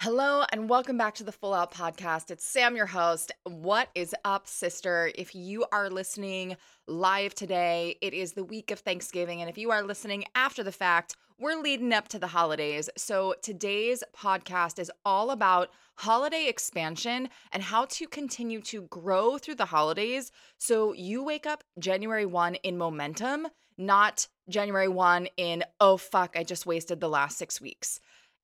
Hello 0.00 0.44
and 0.52 0.68
welcome 0.68 0.96
back 0.96 1.16
to 1.16 1.24
the 1.24 1.32
Full 1.32 1.52
Out 1.52 1.74
Podcast. 1.74 2.30
It's 2.30 2.46
Sam, 2.46 2.76
your 2.76 2.86
host. 2.86 3.32
What 3.42 3.88
is 3.96 4.14
up, 4.24 4.46
sister? 4.46 5.10
If 5.16 5.34
you 5.34 5.66
are 5.72 5.90
listening 5.90 6.56
live 6.86 7.34
today, 7.34 7.96
it 8.00 8.14
is 8.14 8.34
the 8.34 8.44
week 8.44 8.70
of 8.70 8.78
Thanksgiving. 8.78 9.40
And 9.40 9.50
if 9.50 9.58
you 9.58 9.72
are 9.72 9.82
listening 9.82 10.24
after 10.36 10.62
the 10.62 10.70
fact, 10.70 11.16
we're 11.40 11.60
leading 11.60 11.92
up 11.92 12.06
to 12.08 12.20
the 12.20 12.28
holidays. 12.28 12.88
So 12.96 13.34
today's 13.42 14.04
podcast 14.16 14.78
is 14.78 14.92
all 15.04 15.32
about 15.32 15.70
holiday 15.96 16.46
expansion 16.46 17.28
and 17.50 17.64
how 17.64 17.86
to 17.86 18.06
continue 18.06 18.60
to 18.60 18.82
grow 18.82 19.36
through 19.36 19.56
the 19.56 19.64
holidays 19.64 20.30
so 20.58 20.92
you 20.92 21.24
wake 21.24 21.44
up 21.44 21.64
January 21.76 22.24
1 22.24 22.54
in 22.54 22.78
momentum, 22.78 23.48
not 23.76 24.28
January 24.48 24.86
1 24.86 25.26
in, 25.36 25.64
oh, 25.80 25.96
fuck, 25.96 26.36
I 26.36 26.44
just 26.44 26.66
wasted 26.66 27.00
the 27.00 27.08
last 27.08 27.36
six 27.36 27.60
weeks. 27.60 27.98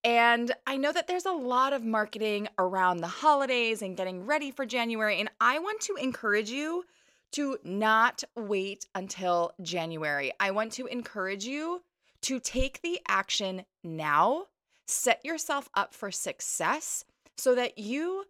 And 0.05 0.53
I 0.67 0.77
know 0.77 0.93
that 0.93 1.07
there's 1.07 1.25
a 1.25 1.33
lot 1.33 1.73
of 1.73 1.83
marketing 1.83 2.49
around 2.59 2.99
the 2.99 3.07
holidays 3.07 3.81
and 3.81 3.97
getting 3.97 4.27
ready 4.27 4.51
for 4.51 4.67
January. 4.67 5.19
And 5.19 5.31
I 5.41 5.59
want 5.59 5.81
to 5.83 5.97
encourage 5.97 6.51
you 6.51 6.85
to 7.33 7.59
not 7.65 8.23
wait 8.37 8.87
until 8.95 9.53
January. 9.63 10.33
I 10.39 10.51
want 10.51 10.73
to 10.73 10.87
encourage 10.87 11.47
you 11.47 11.83
to 12.23 12.39
take 12.39 12.83
the 12.83 13.01
action 13.09 13.65
now, 13.83 14.45
set 14.87 15.25
yourself 15.25 15.69
up 15.75 15.95
for 15.95 16.11
success 16.11 17.05
so 17.37 17.55
that 17.55 17.79
you 17.79 18.25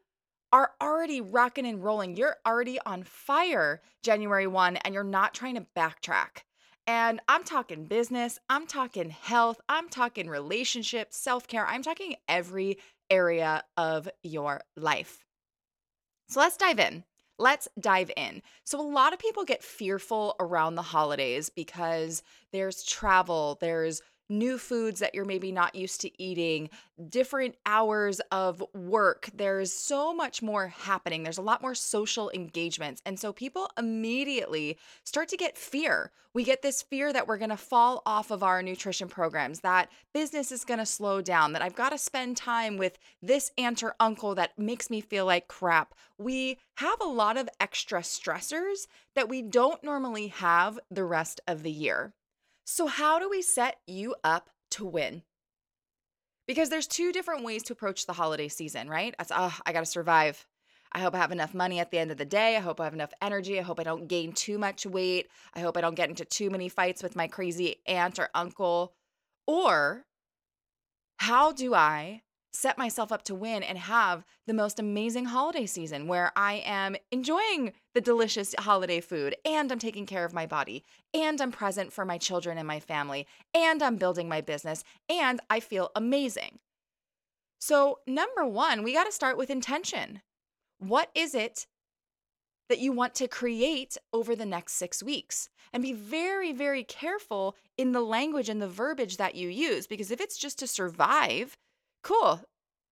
are 0.52 0.70
already 0.80 1.20
rocking 1.20 1.66
and 1.66 1.82
rolling. 1.82 2.16
You're 2.16 2.36
already 2.46 2.78
on 2.86 3.02
fire 3.02 3.82
January 4.02 4.46
1 4.46 4.76
and 4.76 4.94
you're 4.94 5.02
not 5.02 5.34
trying 5.34 5.56
to 5.56 5.66
backtrack. 5.76 6.44
And 6.86 7.20
I'm 7.28 7.44
talking 7.44 7.86
business, 7.86 8.38
I'm 8.48 8.66
talking 8.66 9.10
health, 9.10 9.60
I'm 9.68 9.88
talking 9.88 10.28
relationships, 10.28 11.16
self 11.16 11.48
care, 11.48 11.66
I'm 11.66 11.82
talking 11.82 12.16
every 12.28 12.78
area 13.08 13.64
of 13.76 14.08
your 14.22 14.62
life. 14.76 15.24
So 16.28 16.40
let's 16.40 16.56
dive 16.56 16.78
in. 16.78 17.04
Let's 17.38 17.68
dive 17.80 18.12
in. 18.16 18.42
So, 18.64 18.80
a 18.80 18.86
lot 18.86 19.12
of 19.12 19.18
people 19.18 19.44
get 19.44 19.64
fearful 19.64 20.36
around 20.38 20.76
the 20.76 20.82
holidays 20.82 21.50
because 21.50 22.22
there's 22.52 22.84
travel, 22.84 23.58
there's 23.60 24.02
new 24.28 24.58
foods 24.58 25.00
that 25.00 25.14
you're 25.14 25.24
maybe 25.24 25.52
not 25.52 25.74
used 25.74 26.00
to 26.00 26.22
eating, 26.22 26.70
different 27.08 27.56
hours 27.66 28.20
of 28.30 28.62
work. 28.74 29.28
There's 29.34 29.72
so 29.72 30.14
much 30.14 30.42
more 30.42 30.68
happening. 30.68 31.22
There's 31.22 31.38
a 31.38 31.42
lot 31.42 31.62
more 31.62 31.74
social 31.74 32.30
engagements. 32.30 33.02
And 33.04 33.18
so 33.18 33.32
people 33.32 33.70
immediately 33.78 34.78
start 35.04 35.28
to 35.28 35.36
get 35.36 35.58
fear. 35.58 36.10
We 36.32 36.42
get 36.42 36.62
this 36.62 36.82
fear 36.82 37.12
that 37.12 37.28
we're 37.28 37.38
going 37.38 37.50
to 37.50 37.56
fall 37.56 38.02
off 38.04 38.32
of 38.32 38.42
our 38.42 38.60
nutrition 38.60 39.06
programs, 39.06 39.60
that 39.60 39.88
business 40.12 40.50
is 40.50 40.64
going 40.64 40.80
to 40.80 40.86
slow 40.86 41.20
down, 41.20 41.52
that 41.52 41.62
I've 41.62 41.76
got 41.76 41.90
to 41.90 41.98
spend 41.98 42.36
time 42.36 42.76
with 42.76 42.98
this 43.22 43.52
aunt 43.56 43.84
or 43.84 43.94
uncle 44.00 44.34
that 44.34 44.58
makes 44.58 44.90
me 44.90 45.00
feel 45.00 45.26
like 45.26 45.46
crap. 45.46 45.94
We 46.18 46.58
have 46.78 47.00
a 47.00 47.06
lot 47.06 47.36
of 47.36 47.48
extra 47.60 48.00
stressors 48.00 48.88
that 49.14 49.28
we 49.28 49.42
don't 49.42 49.84
normally 49.84 50.28
have 50.28 50.80
the 50.90 51.04
rest 51.04 51.40
of 51.46 51.62
the 51.62 51.70
year. 51.70 52.14
So, 52.64 52.86
how 52.86 53.18
do 53.18 53.28
we 53.28 53.42
set 53.42 53.76
you 53.86 54.14
up 54.24 54.50
to 54.72 54.84
win? 54.84 55.22
Because 56.46 56.70
there's 56.70 56.86
two 56.86 57.12
different 57.12 57.44
ways 57.44 57.62
to 57.64 57.72
approach 57.72 58.06
the 58.06 58.12
holiday 58.14 58.48
season, 58.48 58.88
right? 58.88 59.14
That's, 59.18 59.32
oh, 59.34 59.56
I 59.64 59.72
got 59.72 59.80
to 59.80 59.86
survive. 59.86 60.46
I 60.92 61.00
hope 61.00 61.14
I 61.14 61.18
have 61.18 61.32
enough 61.32 61.54
money 61.54 61.80
at 61.80 61.90
the 61.90 61.98
end 61.98 62.10
of 62.10 62.18
the 62.18 62.24
day. 62.24 62.56
I 62.56 62.60
hope 62.60 62.80
I 62.80 62.84
have 62.84 62.94
enough 62.94 63.12
energy. 63.20 63.58
I 63.58 63.62
hope 63.62 63.80
I 63.80 63.84
don't 63.84 64.06
gain 64.06 64.32
too 64.32 64.58
much 64.58 64.86
weight. 64.86 65.28
I 65.54 65.60
hope 65.60 65.76
I 65.76 65.80
don't 65.80 65.96
get 65.96 66.08
into 66.08 66.24
too 66.24 66.50
many 66.50 66.68
fights 66.68 67.02
with 67.02 67.16
my 67.16 67.26
crazy 67.26 67.76
aunt 67.86 68.18
or 68.18 68.28
uncle. 68.34 68.94
Or, 69.46 70.04
how 71.16 71.52
do 71.52 71.74
I 71.74 72.22
set 72.54 72.78
myself 72.78 73.10
up 73.10 73.22
to 73.24 73.34
win 73.34 73.62
and 73.62 73.76
have 73.76 74.24
the 74.46 74.54
most 74.54 74.78
amazing 74.78 75.26
holiday 75.26 75.66
season 75.66 76.06
where 76.06 76.32
I 76.36 76.62
am 76.64 76.96
enjoying 77.10 77.72
the 77.94 78.00
delicious 78.00 78.54
holiday 78.58 79.00
food 79.00 79.36
and 79.44 79.70
I'm 79.70 79.78
taking 79.78 80.06
care 80.06 80.24
of 80.24 80.32
my 80.32 80.46
body 80.46 80.84
and 81.12 81.40
I'm 81.40 81.50
present 81.50 81.92
for 81.92 82.04
my 82.04 82.16
children 82.16 82.56
and 82.56 82.66
my 82.66 82.80
family 82.80 83.26
and 83.52 83.82
I'm 83.82 83.96
building 83.96 84.28
my 84.28 84.40
business 84.40 84.84
and 85.08 85.40
I 85.50 85.60
feel 85.60 85.90
amazing. 85.96 86.60
So, 87.58 88.00
number 88.06 88.46
one, 88.46 88.82
we 88.82 88.92
got 88.92 89.04
to 89.04 89.12
start 89.12 89.36
with 89.36 89.50
intention. 89.50 90.20
What 90.78 91.10
is 91.14 91.34
it 91.34 91.66
that 92.68 92.78
you 92.78 92.92
want 92.92 93.14
to 93.16 93.28
create 93.28 93.96
over 94.12 94.36
the 94.36 94.46
next 94.46 94.74
six 94.74 95.02
weeks? 95.02 95.48
And 95.72 95.82
be 95.82 95.92
very, 95.92 96.52
very 96.52 96.84
careful 96.84 97.56
in 97.76 97.92
the 97.92 98.00
language 98.00 98.48
and 98.48 98.60
the 98.60 98.68
verbiage 98.68 99.16
that 99.16 99.34
you 99.34 99.48
use 99.48 99.86
because 99.86 100.10
if 100.10 100.20
it's 100.20 100.36
just 100.36 100.58
to 100.60 100.66
survive, 100.66 101.56
cool. 102.02 102.42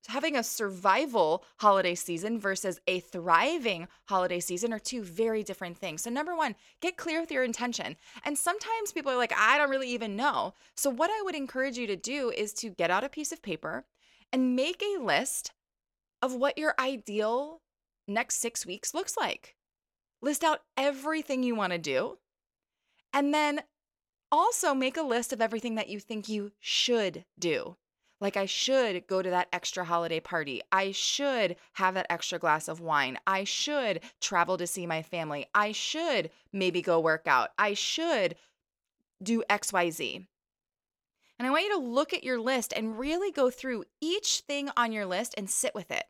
Having 0.08 0.36
a 0.36 0.42
survival 0.42 1.44
holiday 1.58 1.94
season 1.94 2.38
versus 2.40 2.80
a 2.88 3.00
thriving 3.00 3.86
holiday 4.06 4.40
season 4.40 4.72
are 4.72 4.78
two 4.78 5.02
very 5.02 5.44
different 5.44 5.78
things. 5.78 6.02
So, 6.02 6.10
number 6.10 6.34
one, 6.34 6.56
get 6.80 6.96
clear 6.96 7.20
with 7.20 7.30
your 7.30 7.44
intention. 7.44 7.96
And 8.24 8.36
sometimes 8.36 8.92
people 8.92 9.12
are 9.12 9.16
like, 9.16 9.32
I 9.36 9.58
don't 9.58 9.70
really 9.70 9.91
even 9.91 10.16
know. 10.16 10.54
So, 10.76 10.91
what 10.91 11.10
I 11.10 11.22
would 11.22 11.36
encourage 11.36 11.78
you 11.78 11.86
to 11.86 11.96
do 11.96 12.30
is 12.36 12.52
to 12.54 12.70
get 12.70 12.91
out 12.91 13.04
a 13.04 13.08
piece 13.08 13.30
of 13.30 13.42
paper 13.42 13.84
and 14.32 14.56
make 14.56 14.82
a 14.82 15.00
list 15.00 15.52
of 16.20 16.34
what 16.34 16.58
your 16.58 16.74
ideal 16.78 17.60
next 18.08 18.36
six 18.36 18.66
weeks 18.66 18.94
looks 18.94 19.16
like. 19.16 19.54
List 20.20 20.42
out 20.42 20.62
everything 20.76 21.42
you 21.42 21.54
want 21.54 21.72
to 21.72 21.78
do. 21.78 22.18
And 23.12 23.32
then 23.32 23.62
also 24.30 24.74
make 24.74 24.96
a 24.96 25.02
list 25.02 25.32
of 25.32 25.41
everything 25.41 25.74
that 25.74 25.88
you 25.88 26.00
think 26.00 26.28
you 26.28 26.52
should 26.58 27.24
do. 27.38 27.76
Like, 28.22 28.37
I 28.37 28.47
should 28.47 29.09
go 29.09 29.21
to 29.21 29.31
that 29.31 29.49
extra 29.53 29.84
holiday 29.84 30.21
party. 30.21 30.62
I 30.71 30.93
should 30.93 31.56
have 31.72 31.94
that 31.94 32.06
extra 32.09 32.38
glass 32.38 32.69
of 32.69 32.81
wine. 32.81 33.19
I 33.27 33.43
should 33.43 33.99
travel 34.21 34.56
to 34.59 34.66
see 34.66 34.87
my 34.87 35.03
family. 35.03 35.47
I 35.56 35.72
should 35.72 36.31
maybe 36.53 36.83
go 36.83 37.00
work 37.00 37.27
out. 37.27 37.49
I 37.59 37.75
should 37.75 38.37
do 39.21 39.43
XYZ. 39.50 40.25
And 41.41 41.49
I 41.49 41.50
want 41.50 41.65
you 41.65 41.72
to 41.72 41.84
look 41.84 42.15
at 42.15 42.22
your 42.22 42.38
list 42.41 42.72
and 42.77 42.97
really 42.97 43.33
go 43.33 43.50
through 43.50 43.87
each 44.00 44.44
thing 44.47 44.71
on 44.77 44.93
your 44.93 45.04
list 45.04 45.34
and 45.37 45.50
sit 45.50 45.75
with 45.75 45.91
it 45.91 46.04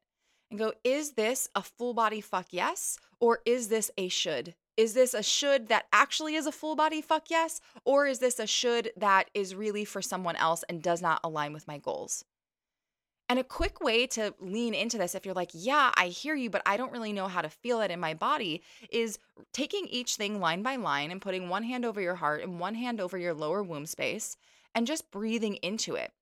and 0.50 0.58
go, 0.58 0.74
is 0.84 1.12
this 1.12 1.48
a 1.54 1.62
full 1.62 1.94
body 1.94 2.20
fuck 2.20 2.48
yes? 2.50 2.98
Or 3.20 3.38
is 3.46 3.68
this 3.68 3.90
a 3.96 4.08
should? 4.08 4.54
Is 4.76 4.94
this 4.94 5.14
a 5.14 5.22
should 5.22 5.68
that 5.68 5.86
actually 5.92 6.34
is 6.34 6.46
a 6.46 6.52
full 6.52 6.76
body 6.76 7.02
fuck 7.02 7.30
yes? 7.30 7.60
Or 7.84 8.06
is 8.06 8.20
this 8.20 8.38
a 8.38 8.46
should 8.46 8.92
that 8.96 9.28
is 9.34 9.54
really 9.54 9.84
for 9.84 10.00
someone 10.00 10.36
else 10.36 10.64
and 10.68 10.82
does 10.82 11.02
not 11.02 11.20
align 11.22 11.52
with 11.52 11.68
my 11.68 11.78
goals? 11.78 12.24
And 13.28 13.38
a 13.38 13.44
quick 13.44 13.80
way 13.80 14.06
to 14.08 14.34
lean 14.40 14.74
into 14.74 14.98
this, 14.98 15.14
if 15.14 15.24
you're 15.24 15.34
like, 15.34 15.52
yeah, 15.54 15.90
I 15.94 16.08
hear 16.08 16.34
you, 16.34 16.50
but 16.50 16.62
I 16.66 16.76
don't 16.76 16.92
really 16.92 17.12
know 17.12 17.28
how 17.28 17.40
to 17.40 17.48
feel 17.48 17.80
it 17.80 17.90
in 17.90 17.98
my 18.00 18.12
body, 18.12 18.62
is 18.90 19.18
taking 19.54 19.86
each 19.86 20.16
thing 20.16 20.38
line 20.38 20.62
by 20.62 20.76
line 20.76 21.10
and 21.10 21.20
putting 21.20 21.48
one 21.48 21.62
hand 21.62 21.84
over 21.84 22.00
your 22.00 22.16
heart 22.16 22.42
and 22.42 22.60
one 22.60 22.74
hand 22.74 23.00
over 23.00 23.16
your 23.16 23.32
lower 23.32 23.62
womb 23.62 23.86
space 23.86 24.36
and 24.74 24.86
just 24.86 25.10
breathing 25.10 25.54
into 25.56 25.94
it. 25.94 26.12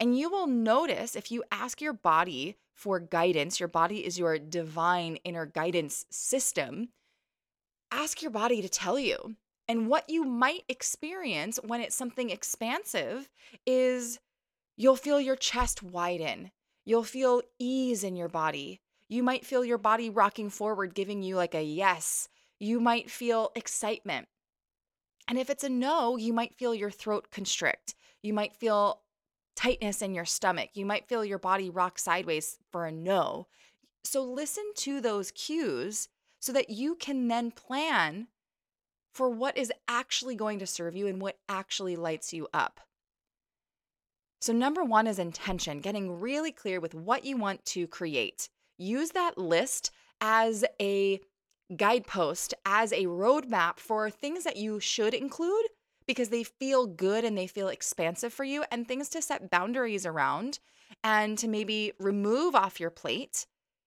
And 0.00 0.16
you 0.16 0.30
will 0.30 0.46
notice 0.46 1.16
if 1.16 1.30
you 1.30 1.44
ask 1.52 1.80
your 1.80 1.92
body 1.92 2.56
for 2.72 2.98
guidance, 2.98 3.60
your 3.60 3.68
body 3.68 4.04
is 4.04 4.18
your 4.18 4.38
divine 4.38 5.16
inner 5.16 5.46
guidance 5.46 6.06
system 6.10 6.88
ask 7.94 8.20
your 8.20 8.30
body 8.30 8.60
to 8.60 8.68
tell 8.68 8.98
you. 8.98 9.36
And 9.68 9.88
what 9.88 10.10
you 10.10 10.24
might 10.24 10.64
experience 10.68 11.58
when 11.62 11.80
it's 11.80 11.96
something 11.96 12.30
expansive 12.30 13.30
is 13.66 14.18
you'll 14.76 14.96
feel 14.96 15.20
your 15.20 15.36
chest 15.36 15.82
widen. 15.82 16.50
You'll 16.84 17.04
feel 17.04 17.42
ease 17.58 18.04
in 18.04 18.16
your 18.16 18.28
body. 18.28 18.80
You 19.08 19.22
might 19.22 19.46
feel 19.46 19.64
your 19.64 19.78
body 19.78 20.10
rocking 20.10 20.50
forward, 20.50 20.94
giving 20.94 21.22
you 21.22 21.36
like 21.36 21.54
a 21.54 21.62
yes. 21.62 22.28
You 22.58 22.80
might 22.80 23.10
feel 23.10 23.52
excitement. 23.54 24.28
And 25.28 25.38
if 25.38 25.48
it's 25.48 25.64
a 25.64 25.70
no, 25.70 26.16
you 26.16 26.32
might 26.32 26.54
feel 26.54 26.74
your 26.74 26.90
throat 26.90 27.28
constrict. 27.30 27.94
You 28.22 28.34
might 28.34 28.54
feel 28.54 29.00
tightness 29.56 30.02
in 30.02 30.14
your 30.14 30.26
stomach. 30.26 30.70
You 30.74 30.84
might 30.84 31.08
feel 31.08 31.24
your 31.24 31.38
body 31.38 31.70
rock 31.70 31.98
sideways 31.98 32.58
for 32.70 32.84
a 32.84 32.92
no. 32.92 33.46
So 34.02 34.22
listen 34.22 34.64
to 34.76 35.00
those 35.00 35.30
cues 35.30 36.08
so 36.44 36.52
that 36.52 36.68
you 36.68 36.94
can 36.94 37.26
then 37.28 37.50
plan 37.50 38.26
for 39.14 39.30
what 39.30 39.56
is 39.56 39.72
actually 39.88 40.34
going 40.34 40.58
to 40.58 40.66
serve 40.66 40.94
you 40.94 41.06
and 41.06 41.18
what 41.18 41.38
actually 41.48 41.96
lights 41.96 42.34
you 42.34 42.46
up. 42.52 42.80
So, 44.42 44.52
number 44.52 44.84
one 44.84 45.06
is 45.06 45.18
intention, 45.18 45.80
getting 45.80 46.20
really 46.20 46.52
clear 46.52 46.80
with 46.80 46.94
what 46.94 47.24
you 47.24 47.38
want 47.38 47.64
to 47.66 47.86
create. 47.86 48.50
Use 48.76 49.12
that 49.12 49.38
list 49.38 49.90
as 50.20 50.66
a 50.78 51.18
guidepost, 51.74 52.52
as 52.66 52.92
a 52.92 53.06
roadmap 53.06 53.78
for 53.78 54.10
things 54.10 54.44
that 54.44 54.58
you 54.58 54.80
should 54.80 55.14
include 55.14 55.64
because 56.06 56.28
they 56.28 56.44
feel 56.44 56.86
good 56.86 57.24
and 57.24 57.38
they 57.38 57.46
feel 57.46 57.68
expansive 57.68 58.34
for 58.34 58.44
you, 58.44 58.64
and 58.70 58.86
things 58.86 59.08
to 59.08 59.22
set 59.22 59.50
boundaries 59.50 60.04
around 60.04 60.58
and 61.02 61.38
to 61.38 61.48
maybe 61.48 61.94
remove 61.98 62.54
off 62.54 62.80
your 62.80 62.90
plate 62.90 63.46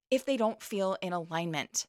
if 0.09 0.25
they 0.25 0.37
don't 0.37 0.63
feel 0.63 0.97
in 1.03 1.13
alignment 1.13 1.85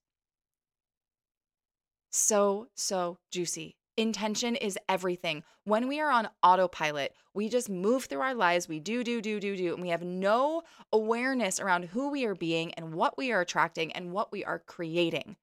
so, 2.18 2.68
so 2.74 3.18
juicy. 3.30 3.76
Intention 3.96 4.54
is 4.54 4.78
everything. 4.88 5.42
When 5.64 5.88
we 5.88 6.00
are 6.00 6.10
on 6.10 6.28
autopilot, 6.42 7.14
we 7.34 7.48
just 7.48 7.68
move 7.68 8.04
through 8.04 8.20
our 8.20 8.34
lives. 8.34 8.68
We 8.68 8.80
do, 8.80 9.02
do, 9.02 9.20
do, 9.20 9.40
do, 9.40 9.56
do, 9.56 9.74
and 9.74 9.82
we 9.82 9.88
have 9.88 10.02
no 10.02 10.62
awareness 10.92 11.58
around 11.58 11.86
who 11.86 12.10
we 12.10 12.24
are 12.24 12.34
being 12.34 12.72
and 12.74 12.94
what 12.94 13.18
we 13.18 13.32
are 13.32 13.40
attracting 13.40 13.92
and 13.92 14.12
what 14.12 14.30
we 14.30 14.44
are 14.44 14.60
creating. 14.60 15.36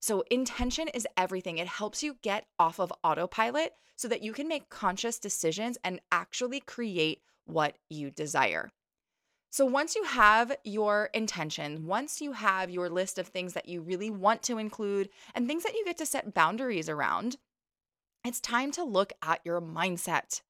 So, 0.00 0.24
intention 0.30 0.88
is 0.88 1.06
everything. 1.16 1.58
It 1.58 1.68
helps 1.68 2.02
you 2.02 2.16
get 2.20 2.46
off 2.58 2.78
of 2.78 2.92
autopilot 3.02 3.72
so 3.96 4.08
that 4.08 4.22
you 4.22 4.32
can 4.32 4.48
make 4.48 4.68
conscious 4.68 5.18
decisions 5.18 5.78
and 5.84 6.00
actually 6.12 6.60
create 6.60 7.22
what 7.46 7.76
you 7.88 8.10
desire. 8.10 8.70
So, 9.54 9.64
once 9.64 9.94
you 9.94 10.02
have 10.02 10.56
your 10.64 11.10
intention, 11.14 11.86
once 11.86 12.20
you 12.20 12.32
have 12.32 12.70
your 12.70 12.90
list 12.90 13.20
of 13.20 13.28
things 13.28 13.52
that 13.52 13.68
you 13.68 13.82
really 13.82 14.10
want 14.10 14.42
to 14.42 14.58
include 14.58 15.10
and 15.32 15.46
things 15.46 15.62
that 15.62 15.74
you 15.74 15.84
get 15.84 15.96
to 15.98 16.06
set 16.06 16.34
boundaries 16.34 16.88
around, 16.88 17.36
it's 18.24 18.40
time 18.40 18.72
to 18.72 18.82
look 18.82 19.12
at 19.22 19.42
your 19.44 19.60
mindset. 19.60 20.42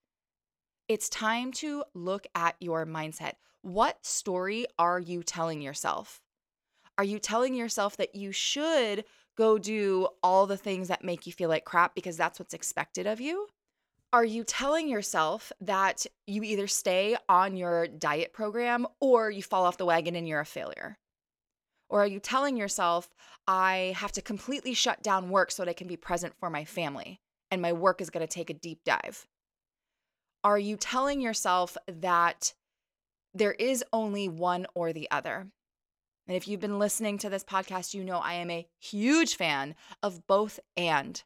It's 0.88 1.10
time 1.10 1.52
to 1.52 1.84
look 1.92 2.26
at 2.34 2.56
your 2.60 2.86
mindset. 2.86 3.32
What 3.60 4.06
story 4.06 4.64
are 4.78 5.00
you 5.00 5.22
telling 5.22 5.60
yourself? 5.60 6.22
Are 6.96 7.04
you 7.04 7.18
telling 7.18 7.52
yourself 7.52 7.98
that 7.98 8.14
you 8.14 8.32
should 8.32 9.04
go 9.36 9.58
do 9.58 10.08
all 10.22 10.46
the 10.46 10.56
things 10.56 10.88
that 10.88 11.04
make 11.04 11.26
you 11.26 11.32
feel 11.34 11.50
like 11.50 11.66
crap 11.66 11.94
because 11.94 12.16
that's 12.16 12.38
what's 12.38 12.54
expected 12.54 13.06
of 13.06 13.20
you? 13.20 13.48
Are 14.14 14.24
you 14.24 14.44
telling 14.44 14.88
yourself 14.88 15.52
that 15.60 16.06
you 16.26 16.44
either 16.44 16.68
stay 16.68 17.16
on 17.28 17.56
your 17.56 17.88
diet 17.88 18.32
program 18.32 18.86
or 19.00 19.28
you 19.28 19.42
fall 19.42 19.64
off 19.64 19.76
the 19.76 19.84
wagon 19.84 20.14
and 20.14 20.28
you're 20.28 20.38
a 20.38 20.46
failure? 20.46 20.96
Or 21.88 22.04
are 22.04 22.06
you 22.06 22.20
telling 22.20 22.56
yourself, 22.56 23.10
I 23.48 23.92
have 23.96 24.12
to 24.12 24.22
completely 24.22 24.72
shut 24.72 25.02
down 25.02 25.30
work 25.30 25.50
so 25.50 25.64
that 25.64 25.70
I 25.70 25.74
can 25.74 25.88
be 25.88 25.96
present 25.96 26.34
for 26.38 26.48
my 26.48 26.64
family? 26.64 27.20
and 27.54 27.62
my 27.62 27.72
work 27.72 28.00
is 28.00 28.10
going 28.10 28.26
to 28.26 28.32
take 28.32 28.50
a 28.50 28.54
deep 28.54 28.80
dive? 28.84 29.26
Are 30.42 30.58
you 30.58 30.76
telling 30.76 31.20
yourself 31.20 31.76
that 31.86 32.52
there 33.32 33.52
is 33.52 33.84
only 33.92 34.28
one 34.28 34.66
or 34.74 34.92
the 34.92 35.08
other? 35.10 35.46
And 36.26 36.36
if 36.36 36.48
you've 36.48 36.60
been 36.60 36.78
listening 36.78 37.16
to 37.18 37.30
this 37.30 37.44
podcast, 37.44 37.94
you 37.94 38.02
know 38.02 38.18
I 38.18 38.34
am 38.34 38.50
a 38.50 38.66
huge 38.80 39.36
fan 39.36 39.76
of 40.02 40.26
both 40.26 40.58
and. 40.76 41.22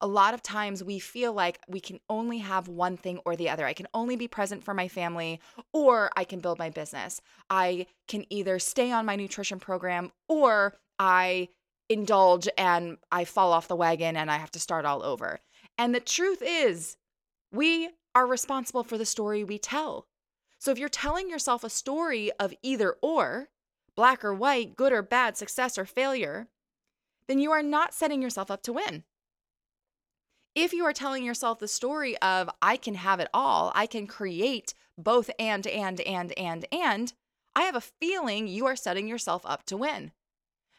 A 0.00 0.06
lot 0.06 0.34
of 0.34 0.42
times 0.42 0.84
we 0.84 0.98
feel 0.98 1.32
like 1.32 1.58
we 1.68 1.80
can 1.80 1.98
only 2.08 2.38
have 2.38 2.68
one 2.68 2.96
thing 2.96 3.18
or 3.24 3.34
the 3.34 3.48
other. 3.48 3.66
I 3.66 3.72
can 3.72 3.88
only 3.92 4.16
be 4.16 4.28
present 4.28 4.62
for 4.62 4.74
my 4.74 4.86
family 4.88 5.40
or 5.72 6.10
I 6.16 6.24
can 6.24 6.40
build 6.40 6.58
my 6.58 6.70
business. 6.70 7.20
I 7.50 7.86
can 8.06 8.24
either 8.30 8.58
stay 8.58 8.92
on 8.92 9.06
my 9.06 9.16
nutrition 9.16 9.58
program 9.58 10.12
or 10.28 10.74
I 10.98 11.48
indulge 11.88 12.48
and 12.56 12.98
I 13.10 13.24
fall 13.24 13.52
off 13.52 13.68
the 13.68 13.76
wagon 13.76 14.16
and 14.16 14.30
I 14.30 14.36
have 14.36 14.50
to 14.52 14.60
start 14.60 14.84
all 14.84 15.02
over. 15.02 15.40
And 15.76 15.94
the 15.94 16.00
truth 16.00 16.42
is, 16.44 16.96
we 17.52 17.90
are 18.14 18.26
responsible 18.26 18.84
for 18.84 18.98
the 18.98 19.06
story 19.06 19.42
we 19.42 19.58
tell. 19.58 20.06
So 20.58 20.70
if 20.70 20.78
you're 20.78 20.88
telling 20.88 21.30
yourself 21.30 21.64
a 21.64 21.70
story 21.70 22.30
of 22.38 22.52
either 22.62 22.96
or, 23.00 23.48
black 23.96 24.24
or 24.24 24.34
white, 24.34 24.76
good 24.76 24.92
or 24.92 25.02
bad, 25.02 25.36
success 25.36 25.78
or 25.78 25.84
failure, 25.84 26.48
then 27.26 27.38
you 27.38 27.50
are 27.52 27.62
not 27.62 27.94
setting 27.94 28.22
yourself 28.22 28.50
up 28.50 28.62
to 28.64 28.72
win. 28.72 29.04
If 30.60 30.72
you 30.72 30.84
are 30.86 30.92
telling 30.92 31.22
yourself 31.22 31.60
the 31.60 31.68
story 31.68 32.18
of, 32.18 32.50
I 32.60 32.76
can 32.78 32.96
have 32.96 33.20
it 33.20 33.28
all, 33.32 33.70
I 33.76 33.86
can 33.86 34.08
create 34.08 34.74
both 34.98 35.30
and, 35.38 35.64
and, 35.68 36.00
and, 36.00 36.32
and, 36.36 36.66
and, 36.72 37.12
I 37.54 37.62
have 37.62 37.76
a 37.76 37.80
feeling 37.80 38.48
you 38.48 38.66
are 38.66 38.74
setting 38.74 39.06
yourself 39.06 39.42
up 39.46 39.64
to 39.66 39.76
win. 39.76 40.10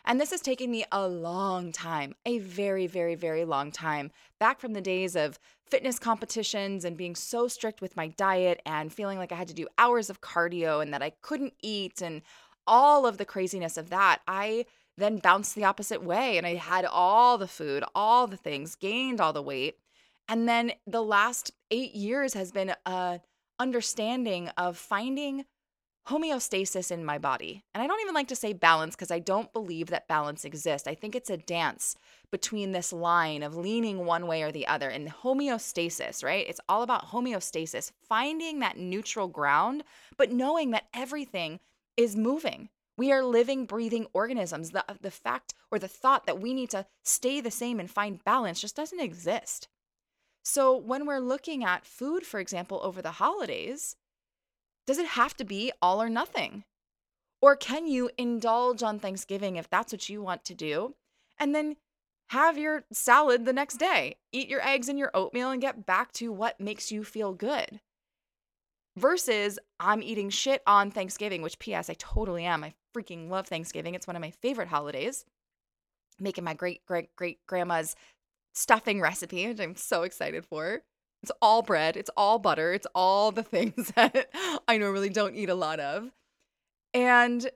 And 0.03 0.19
this 0.19 0.31
has 0.31 0.41
taken 0.41 0.69
me 0.69 0.83
a 0.91 1.07
long 1.07 1.71
time, 1.71 2.15
a 2.25 2.39
very, 2.39 2.87
very, 2.87 3.15
very 3.15 3.45
long 3.45 3.71
time, 3.71 4.11
back 4.37 4.59
from 4.59 4.73
the 4.73 4.81
days 4.81 5.15
of 5.15 5.39
fitness 5.65 5.97
competitions 5.97 6.83
and 6.83 6.97
being 6.97 7.15
so 7.15 7.47
strict 7.47 7.79
with 7.79 7.95
my 7.95 8.09
diet 8.09 8.61
and 8.65 8.91
feeling 8.91 9.17
like 9.17 9.31
I 9.31 9.35
had 9.35 9.47
to 9.47 9.53
do 9.53 9.69
hours 9.77 10.09
of 10.09 10.19
cardio 10.19 10.81
and 10.81 10.93
that 10.93 11.01
I 11.01 11.13
couldn't 11.21 11.53
eat 11.63 12.01
and 12.01 12.21
all 12.67 13.07
of 13.07 13.17
the 13.17 13.23
craziness 13.23 13.77
of 13.77 13.91
that. 13.91 14.19
I 14.27 14.65
then 14.99 15.17
bounced 15.17 15.55
the 15.55 15.63
opposite 15.63 16.03
way 16.03 16.37
and 16.37 16.45
I 16.45 16.55
had 16.55 16.85
all 16.85 17.37
the 17.37 17.47
food, 17.47 17.83
all 17.95 18.27
the 18.27 18.37
things, 18.37 18.75
gained 18.75 19.19
all 19.19 19.33
the 19.33 19.41
weight. 19.41 19.77
And 20.27 20.47
then 20.47 20.73
the 20.85 21.01
last 21.01 21.51
eight 21.71 21.95
years 21.95 22.33
has 22.35 22.51
been 22.51 22.73
a 22.85 23.21
understanding 23.59 24.47
of 24.57 24.77
finding 24.77 25.45
homeostasis 26.07 26.91
in 26.91 27.05
my 27.05 27.17
body. 27.17 27.63
And 27.73 27.83
I 27.83 27.87
don't 27.87 28.01
even 28.01 28.15
like 28.15 28.29
to 28.29 28.35
say 28.35 28.53
balance 28.53 28.95
because 28.95 29.11
I 29.11 29.19
don't 29.19 29.53
believe 29.53 29.87
that 29.87 30.07
balance 30.07 30.43
exists. 30.43 30.87
I 30.87 30.95
think 30.95 31.13
it's 31.13 31.29
a 31.29 31.37
dance 31.37 31.95
between 32.31 32.71
this 32.71 32.91
line 32.91 33.43
of 33.43 33.55
leaning 33.55 34.05
one 34.05 34.25
way 34.25 34.41
or 34.41 34.51
the 34.51 34.65
other 34.65 34.89
and 34.89 35.09
homeostasis, 35.09 36.23
right? 36.23 36.47
It's 36.47 36.61
all 36.67 36.81
about 36.81 37.09
homeostasis, 37.09 37.91
finding 38.07 38.59
that 38.59 38.77
neutral 38.77 39.27
ground, 39.27 39.83
but 40.17 40.31
knowing 40.31 40.71
that 40.71 40.87
everything 40.93 41.59
is 41.95 42.15
moving. 42.15 42.69
We 42.99 43.13
are 43.13 43.23
living, 43.23 43.63
breathing 43.63 44.07
organisms. 44.11 44.71
The, 44.71 44.83
the 44.99 45.09
fact 45.09 45.53
or 45.71 45.79
the 45.79 45.87
thought 45.87 46.25
that 46.25 46.41
we 46.41 46.53
need 46.53 46.69
to 46.71 46.85
stay 47.01 47.39
the 47.39 47.49
same 47.49 47.79
and 47.79 47.89
find 47.89 48.21
balance 48.25 48.59
just 48.59 48.75
doesn't 48.75 48.99
exist. 48.99 49.69
So, 50.43 50.75
when 50.75 51.05
we're 51.05 51.21
looking 51.21 51.63
at 51.63 51.85
food, 51.85 52.25
for 52.25 52.41
example, 52.41 52.81
over 52.83 53.01
the 53.01 53.11
holidays, 53.11 53.95
does 54.85 54.97
it 54.97 55.05
have 55.05 55.33
to 55.37 55.45
be 55.45 55.71
all 55.81 56.01
or 56.01 56.09
nothing? 56.09 56.65
Or 57.41 57.55
can 57.55 57.87
you 57.87 58.09
indulge 58.17 58.83
on 58.83 58.99
Thanksgiving 58.99 59.55
if 59.55 59.69
that's 59.69 59.93
what 59.93 60.09
you 60.09 60.21
want 60.21 60.43
to 60.43 60.53
do? 60.53 60.95
And 61.37 61.55
then 61.55 61.77
have 62.31 62.57
your 62.57 62.83
salad 62.91 63.45
the 63.45 63.53
next 63.53 63.77
day. 63.77 64.17
Eat 64.33 64.49
your 64.49 64.67
eggs 64.67 64.89
and 64.89 64.99
your 64.99 65.11
oatmeal 65.13 65.51
and 65.51 65.61
get 65.61 65.85
back 65.85 66.11
to 66.13 66.33
what 66.33 66.59
makes 66.59 66.91
you 66.91 67.05
feel 67.05 67.31
good. 67.31 67.79
Versus, 68.99 69.57
I'm 69.79 70.03
eating 70.03 70.29
shit 70.29 70.61
on 70.67 70.91
Thanksgiving, 70.91 71.41
which, 71.41 71.57
P.S., 71.57 71.89
I 71.89 71.95
totally 71.97 72.43
am. 72.43 72.65
I 72.65 72.73
freaking 72.93 73.29
love 73.29 73.47
Thanksgiving. 73.47 73.95
It's 73.95 74.07
one 74.07 74.17
of 74.17 74.21
my 74.21 74.31
favorite 74.31 74.67
holidays. 74.67 75.23
Making 76.19 76.43
my 76.43 76.53
great 76.53 76.85
great 76.85 77.15
great 77.15 77.39
grandma's 77.47 77.95
stuffing 78.53 78.99
recipe, 78.99 79.47
which 79.47 79.59
I'm 79.61 79.77
so 79.77 80.03
excited 80.03 80.45
for. 80.45 80.81
It's 81.23 81.31
all 81.41 81.61
bread, 81.61 81.95
it's 81.95 82.09
all 82.17 82.39
butter, 82.39 82.73
it's 82.73 82.87
all 82.93 83.31
the 83.31 83.43
things 83.43 83.91
that 83.95 84.29
I 84.67 84.77
normally 84.77 85.09
don't 85.09 85.35
eat 85.35 85.49
a 85.49 85.55
lot 85.55 85.79
of. 85.79 86.11
And 86.93 87.49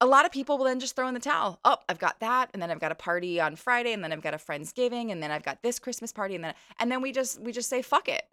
a 0.00 0.06
lot 0.06 0.24
of 0.24 0.32
people 0.32 0.58
will 0.58 0.64
then 0.64 0.80
just 0.80 0.96
throw 0.96 1.08
in 1.08 1.14
the 1.14 1.20
towel. 1.20 1.60
Oh, 1.64 1.76
I've 1.88 1.98
got 1.98 2.20
that, 2.20 2.50
and 2.52 2.62
then 2.62 2.70
I've 2.70 2.80
got 2.80 2.92
a 2.92 2.96
party 2.96 3.40
on 3.40 3.54
Friday, 3.56 3.92
and 3.92 4.02
then 4.02 4.12
I've 4.12 4.22
got 4.22 4.34
a 4.34 4.38
friendsgiving, 4.38 5.12
and 5.12 5.22
then 5.22 5.30
I've 5.30 5.42
got 5.42 5.62
this 5.62 5.78
Christmas 5.78 6.12
party, 6.12 6.34
and 6.34 6.44
then 6.44 6.54
and 6.78 6.90
then 6.90 7.00
we 7.00 7.12
just 7.12 7.40
we 7.40 7.52
just 7.52 7.68
say 7.68 7.82
fuck 7.82 8.08
it. 8.08 8.24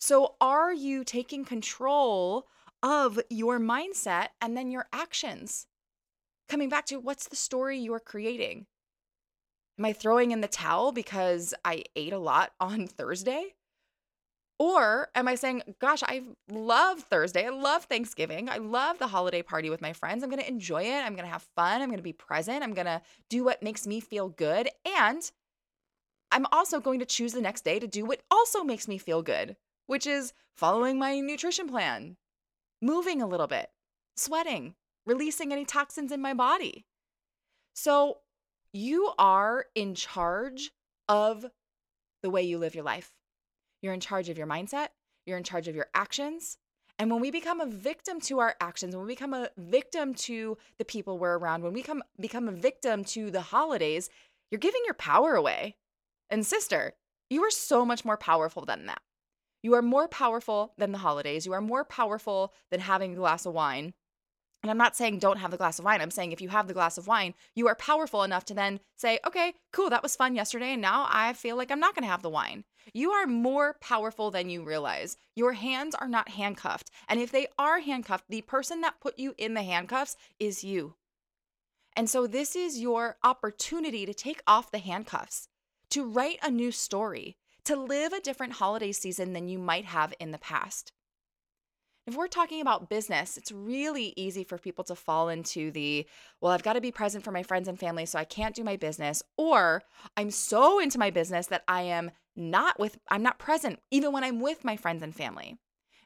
So 0.00 0.36
are 0.40 0.72
you 0.72 1.04
taking 1.04 1.44
control 1.44 2.48
of 2.82 3.20
your 3.28 3.60
mindset 3.60 4.28
and 4.40 4.56
then 4.56 4.70
your 4.70 4.86
actions? 4.92 5.66
Coming 6.48 6.70
back 6.70 6.86
to 6.86 6.98
what's 6.98 7.28
the 7.28 7.36
story 7.36 7.78
you're 7.78 8.00
creating? 8.00 8.66
Am 9.78 9.84
I 9.84 9.92
throwing 9.92 10.30
in 10.30 10.40
the 10.40 10.48
towel 10.48 10.90
because 10.90 11.52
I 11.64 11.84
ate 11.94 12.14
a 12.14 12.18
lot 12.18 12.52
on 12.60 12.86
Thursday? 12.86 13.54
Or 14.58 15.08
am 15.14 15.28
I 15.28 15.36
saying, 15.36 15.62
gosh, 15.80 16.02
I 16.02 16.22
love 16.50 17.00
Thursday. 17.00 17.46
I 17.46 17.50
love 17.50 17.84
Thanksgiving. 17.84 18.50
I 18.50 18.58
love 18.58 18.98
the 18.98 19.06
holiday 19.06 19.42
party 19.42 19.70
with 19.70 19.80
my 19.80 19.94
friends. 19.94 20.22
I'm 20.22 20.28
going 20.28 20.42
to 20.42 20.48
enjoy 20.48 20.82
it. 20.82 21.00
I'm 21.00 21.14
going 21.14 21.24
to 21.24 21.32
have 21.32 21.46
fun. 21.56 21.80
I'm 21.80 21.88
going 21.88 21.98
to 21.98 22.02
be 22.02 22.12
present. 22.12 22.62
I'm 22.62 22.74
going 22.74 22.86
to 22.86 23.00
do 23.30 23.42
what 23.42 23.62
makes 23.62 23.86
me 23.86 24.00
feel 24.00 24.28
good. 24.28 24.68
And 24.98 25.30
I'm 26.30 26.46
also 26.52 26.78
going 26.78 27.00
to 27.00 27.06
choose 27.06 27.32
the 27.32 27.40
next 27.40 27.64
day 27.64 27.78
to 27.78 27.86
do 27.86 28.04
what 28.04 28.20
also 28.30 28.62
makes 28.62 28.86
me 28.86 28.98
feel 28.98 29.22
good, 29.22 29.56
which 29.90 30.06
is 30.06 30.32
following 30.54 31.00
my 31.00 31.18
nutrition 31.18 31.66
plan, 31.66 32.16
moving 32.80 33.20
a 33.20 33.26
little 33.26 33.48
bit, 33.48 33.70
sweating, 34.16 34.76
releasing 35.04 35.52
any 35.52 35.64
toxins 35.64 36.12
in 36.12 36.22
my 36.22 36.32
body. 36.32 36.86
So 37.74 38.18
you 38.72 39.10
are 39.18 39.66
in 39.74 39.96
charge 39.96 40.70
of 41.08 41.44
the 42.22 42.30
way 42.30 42.40
you 42.40 42.56
live 42.56 42.76
your 42.76 42.84
life. 42.84 43.10
You're 43.82 43.92
in 43.92 43.98
charge 43.98 44.28
of 44.28 44.38
your 44.38 44.46
mindset, 44.46 44.90
you're 45.26 45.38
in 45.38 45.42
charge 45.42 45.66
of 45.66 45.74
your 45.74 45.88
actions. 45.92 46.56
And 47.00 47.10
when 47.10 47.20
we 47.20 47.32
become 47.32 47.60
a 47.60 47.66
victim 47.66 48.20
to 48.20 48.38
our 48.38 48.54
actions, 48.60 48.94
when 48.94 49.06
we 49.06 49.14
become 49.14 49.34
a 49.34 49.50
victim 49.58 50.14
to 50.14 50.56
the 50.78 50.84
people 50.84 51.18
we're 51.18 51.36
around, 51.36 51.64
when 51.64 51.72
we 51.72 51.82
come 51.82 52.04
become 52.20 52.46
a 52.46 52.52
victim 52.52 53.02
to 53.06 53.32
the 53.32 53.40
holidays, 53.40 54.08
you're 54.52 54.60
giving 54.60 54.82
your 54.84 54.94
power 54.94 55.34
away. 55.34 55.74
And 56.30 56.46
sister, 56.46 56.94
you 57.28 57.42
are 57.42 57.50
so 57.50 57.84
much 57.84 58.04
more 58.04 58.16
powerful 58.16 58.64
than 58.64 58.86
that. 58.86 59.02
You 59.62 59.74
are 59.74 59.82
more 59.82 60.08
powerful 60.08 60.72
than 60.78 60.92
the 60.92 60.98
holidays. 60.98 61.46
You 61.46 61.52
are 61.52 61.60
more 61.60 61.84
powerful 61.84 62.54
than 62.70 62.80
having 62.80 63.12
a 63.12 63.16
glass 63.16 63.46
of 63.46 63.54
wine. 63.54 63.94
And 64.62 64.70
I'm 64.70 64.78
not 64.78 64.94
saying 64.94 65.18
don't 65.18 65.38
have 65.38 65.50
the 65.50 65.56
glass 65.56 65.78
of 65.78 65.86
wine. 65.86 66.02
I'm 66.02 66.10
saying 66.10 66.32
if 66.32 66.42
you 66.42 66.50
have 66.50 66.68
the 66.68 66.74
glass 66.74 66.98
of 66.98 67.06
wine, 67.06 67.34
you 67.54 67.66
are 67.68 67.74
powerful 67.74 68.22
enough 68.22 68.44
to 68.46 68.54
then 68.54 68.80
say, 68.96 69.18
okay, 69.26 69.54
cool, 69.72 69.88
that 69.88 70.02
was 70.02 70.16
fun 70.16 70.34
yesterday. 70.34 70.72
And 70.72 70.82
now 70.82 71.06
I 71.10 71.32
feel 71.32 71.56
like 71.56 71.70
I'm 71.70 71.80
not 71.80 71.94
going 71.94 72.02
to 72.02 72.10
have 72.10 72.22
the 72.22 72.28
wine. 72.28 72.64
You 72.92 73.10
are 73.12 73.26
more 73.26 73.76
powerful 73.80 74.30
than 74.30 74.50
you 74.50 74.62
realize. 74.62 75.16
Your 75.34 75.54
hands 75.54 75.94
are 75.94 76.08
not 76.08 76.30
handcuffed. 76.30 76.90
And 77.08 77.20
if 77.20 77.32
they 77.32 77.46
are 77.58 77.80
handcuffed, 77.80 78.24
the 78.28 78.42
person 78.42 78.82
that 78.82 79.00
put 79.00 79.18
you 79.18 79.34
in 79.38 79.54
the 79.54 79.62
handcuffs 79.62 80.16
is 80.38 80.62
you. 80.62 80.94
And 81.96 82.08
so 82.08 82.26
this 82.26 82.54
is 82.54 82.80
your 82.80 83.16
opportunity 83.22 84.04
to 84.04 84.14
take 84.14 84.42
off 84.46 84.70
the 84.70 84.78
handcuffs, 84.78 85.48
to 85.90 86.04
write 86.04 86.38
a 86.42 86.50
new 86.50 86.70
story, 86.70 87.36
to 87.64 87.76
live 87.76 88.12
a 88.12 88.20
different 88.20 88.54
holiday 88.54 88.92
season 88.92 89.32
than 89.32 89.48
you 89.48 89.58
might 89.58 89.84
have 89.84 90.14
in 90.20 90.30
the 90.30 90.38
past. 90.38 90.92
If 92.06 92.16
we're 92.16 92.28
talking 92.28 92.60
about 92.60 92.88
business, 92.88 93.36
it's 93.36 93.52
really 93.52 94.14
easy 94.16 94.42
for 94.42 94.58
people 94.58 94.84
to 94.84 94.94
fall 94.94 95.28
into 95.28 95.70
the, 95.70 96.06
well, 96.40 96.52
I've 96.52 96.62
got 96.62 96.72
to 96.72 96.80
be 96.80 96.90
present 96.90 97.22
for 97.22 97.30
my 97.30 97.42
friends 97.42 97.68
and 97.68 97.78
family, 97.78 98.06
so 98.06 98.18
I 98.18 98.24
can't 98.24 98.54
do 98.54 98.64
my 98.64 98.76
business. 98.76 99.22
Or 99.36 99.82
I'm 100.16 100.30
so 100.30 100.80
into 100.80 100.98
my 100.98 101.10
business 101.10 101.46
that 101.48 101.62
I 101.68 101.82
am 101.82 102.10
not 102.34 102.78
with, 102.80 102.98
I'm 103.10 103.22
not 103.22 103.38
present 103.38 103.80
even 103.90 104.12
when 104.12 104.24
I'm 104.24 104.40
with 104.40 104.64
my 104.64 104.76
friends 104.76 105.02
and 105.02 105.14
family. 105.14 105.58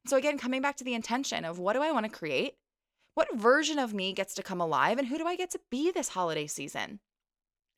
So 0.06 0.16
again, 0.16 0.37
coming 0.37 0.61
back 0.61 0.76
to 0.76 0.84
the 0.84 0.94
intention 0.94 1.44
of 1.44 1.58
what 1.58 1.73
do 1.73 1.82
I 1.82 1.92
want 1.92 2.04
to 2.04 2.12
create? 2.12 2.54
What 3.14 3.34
version 3.34 3.78
of 3.78 3.94
me 3.94 4.12
gets 4.12 4.34
to 4.34 4.42
come 4.42 4.61
alive? 4.61 4.99
And 4.99 5.06
who 5.06 5.16
do 5.16 5.26
I 5.26 5.37
get 5.37 5.50
to 5.52 5.61
be 5.70 5.90
this 5.90 6.08
holiday 6.08 6.46
season? 6.46 7.00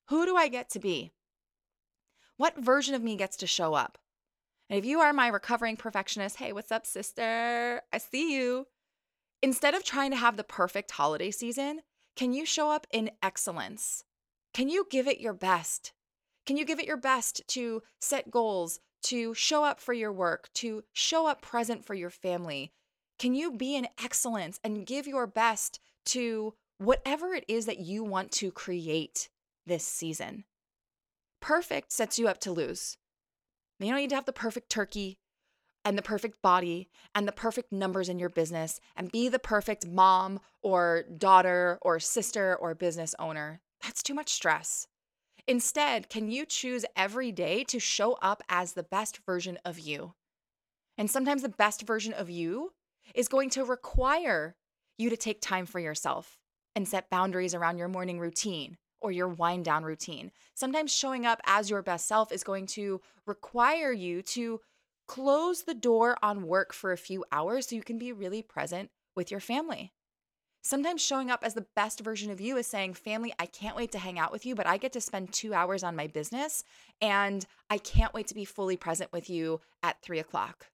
Who 0.08 0.24
do 0.24 0.36
I 0.36 0.48
get 0.48 0.70
to 0.70 0.80
be? 0.80 1.12
What 2.38 2.58
version 2.58 2.94
of 2.94 3.02
me 3.02 3.16
gets 3.16 3.36
to 3.38 3.46
show 3.46 3.74
up? 3.74 3.98
And 4.68 4.78
if 4.78 4.84
you 4.84 5.00
are 5.00 5.12
my 5.12 5.28
recovering 5.28 5.76
perfectionist, 5.76 6.36
hey, 6.36 6.52
what's 6.52 6.70
up, 6.70 6.86
sister? 6.86 7.80
I 7.92 7.98
see 7.98 8.34
you. 8.34 8.66
Instead 9.42 9.74
of 9.74 9.84
trying 9.84 10.10
to 10.10 10.16
have 10.16 10.36
the 10.36 10.44
perfect 10.44 10.90
holiday 10.90 11.30
season, 11.30 11.80
can 12.14 12.32
you 12.32 12.44
show 12.44 12.70
up 12.70 12.86
in 12.92 13.10
excellence? 13.22 14.04
Can 14.52 14.68
you 14.68 14.86
give 14.90 15.06
it 15.06 15.20
your 15.20 15.32
best? 15.32 15.92
Can 16.44 16.56
you 16.56 16.64
give 16.64 16.78
it 16.78 16.86
your 16.86 16.96
best 16.96 17.42
to 17.48 17.82
set 18.00 18.30
goals, 18.30 18.80
to 19.04 19.32
show 19.34 19.64
up 19.64 19.80
for 19.80 19.92
your 19.94 20.12
work, 20.12 20.50
to 20.54 20.82
show 20.92 21.26
up 21.26 21.40
present 21.40 21.86
for 21.86 21.94
your 21.94 22.10
family? 22.10 22.72
Can 23.18 23.34
you 23.34 23.52
be 23.52 23.76
in 23.76 23.88
excellence 24.02 24.60
and 24.62 24.86
give 24.86 25.06
your 25.06 25.26
best 25.26 25.80
to 26.06 26.54
whatever 26.78 27.34
it 27.34 27.44
is 27.48 27.64
that 27.64 27.78
you 27.78 28.04
want 28.04 28.30
to 28.32 28.50
create 28.50 29.30
this 29.66 29.86
season? 29.86 30.44
Perfect 31.46 31.92
sets 31.92 32.18
you 32.18 32.26
up 32.26 32.38
to 32.38 32.50
lose. 32.50 32.96
You 33.78 33.86
don't 33.86 33.98
need 33.98 34.10
to 34.10 34.16
have 34.16 34.24
the 34.24 34.32
perfect 34.32 34.68
turkey 34.68 35.20
and 35.84 35.96
the 35.96 36.02
perfect 36.02 36.42
body 36.42 36.88
and 37.14 37.28
the 37.28 37.30
perfect 37.30 37.70
numbers 37.70 38.08
in 38.08 38.18
your 38.18 38.28
business 38.28 38.80
and 38.96 39.12
be 39.12 39.28
the 39.28 39.38
perfect 39.38 39.86
mom 39.86 40.40
or 40.60 41.04
daughter 41.16 41.78
or 41.82 42.00
sister 42.00 42.56
or 42.56 42.74
business 42.74 43.14
owner. 43.20 43.60
That's 43.80 44.02
too 44.02 44.12
much 44.12 44.30
stress. 44.30 44.88
Instead, 45.46 46.08
can 46.08 46.28
you 46.32 46.46
choose 46.46 46.84
every 46.96 47.30
day 47.30 47.62
to 47.62 47.78
show 47.78 48.14
up 48.14 48.42
as 48.48 48.72
the 48.72 48.82
best 48.82 49.20
version 49.24 49.56
of 49.64 49.78
you? 49.78 50.14
And 50.98 51.08
sometimes 51.08 51.42
the 51.42 51.48
best 51.48 51.82
version 51.82 52.12
of 52.12 52.28
you 52.28 52.72
is 53.14 53.28
going 53.28 53.50
to 53.50 53.64
require 53.64 54.56
you 54.98 55.10
to 55.10 55.16
take 55.16 55.40
time 55.40 55.66
for 55.66 55.78
yourself 55.78 56.40
and 56.74 56.88
set 56.88 57.08
boundaries 57.08 57.54
around 57.54 57.78
your 57.78 57.86
morning 57.86 58.18
routine 58.18 58.78
or 59.00 59.10
your 59.10 59.28
wind 59.28 59.64
down 59.64 59.84
routine. 59.84 60.30
Sometimes 60.54 60.92
showing 60.92 61.26
up 61.26 61.40
as 61.44 61.70
your 61.70 61.82
best 61.82 62.06
self 62.06 62.32
is 62.32 62.44
going 62.44 62.66
to 62.66 63.00
require 63.26 63.92
you 63.92 64.22
to 64.22 64.60
close 65.06 65.62
the 65.62 65.74
door 65.74 66.16
on 66.22 66.46
work 66.46 66.72
for 66.72 66.92
a 66.92 66.98
few 66.98 67.24
hours 67.30 67.68
so 67.68 67.76
you 67.76 67.82
can 67.82 67.98
be 67.98 68.12
really 68.12 68.42
present 68.42 68.90
with 69.14 69.30
your 69.30 69.40
family. 69.40 69.92
Sometimes 70.62 71.00
showing 71.00 71.30
up 71.30 71.44
as 71.44 71.54
the 71.54 71.66
best 71.76 72.00
version 72.00 72.28
of 72.28 72.40
you 72.40 72.56
is 72.56 72.66
saying, 72.66 72.94
Family, 72.94 73.32
I 73.38 73.46
can't 73.46 73.76
wait 73.76 73.92
to 73.92 74.00
hang 74.00 74.18
out 74.18 74.32
with 74.32 74.44
you, 74.44 74.56
but 74.56 74.66
I 74.66 74.78
get 74.78 74.92
to 74.94 75.00
spend 75.00 75.32
two 75.32 75.54
hours 75.54 75.84
on 75.84 75.94
my 75.94 76.08
business 76.08 76.64
and 77.00 77.46
I 77.70 77.78
can't 77.78 78.12
wait 78.12 78.26
to 78.28 78.34
be 78.34 78.44
fully 78.44 78.76
present 78.76 79.12
with 79.12 79.30
you 79.30 79.60
at 79.84 80.02
three 80.02 80.18
o'clock. 80.18 80.66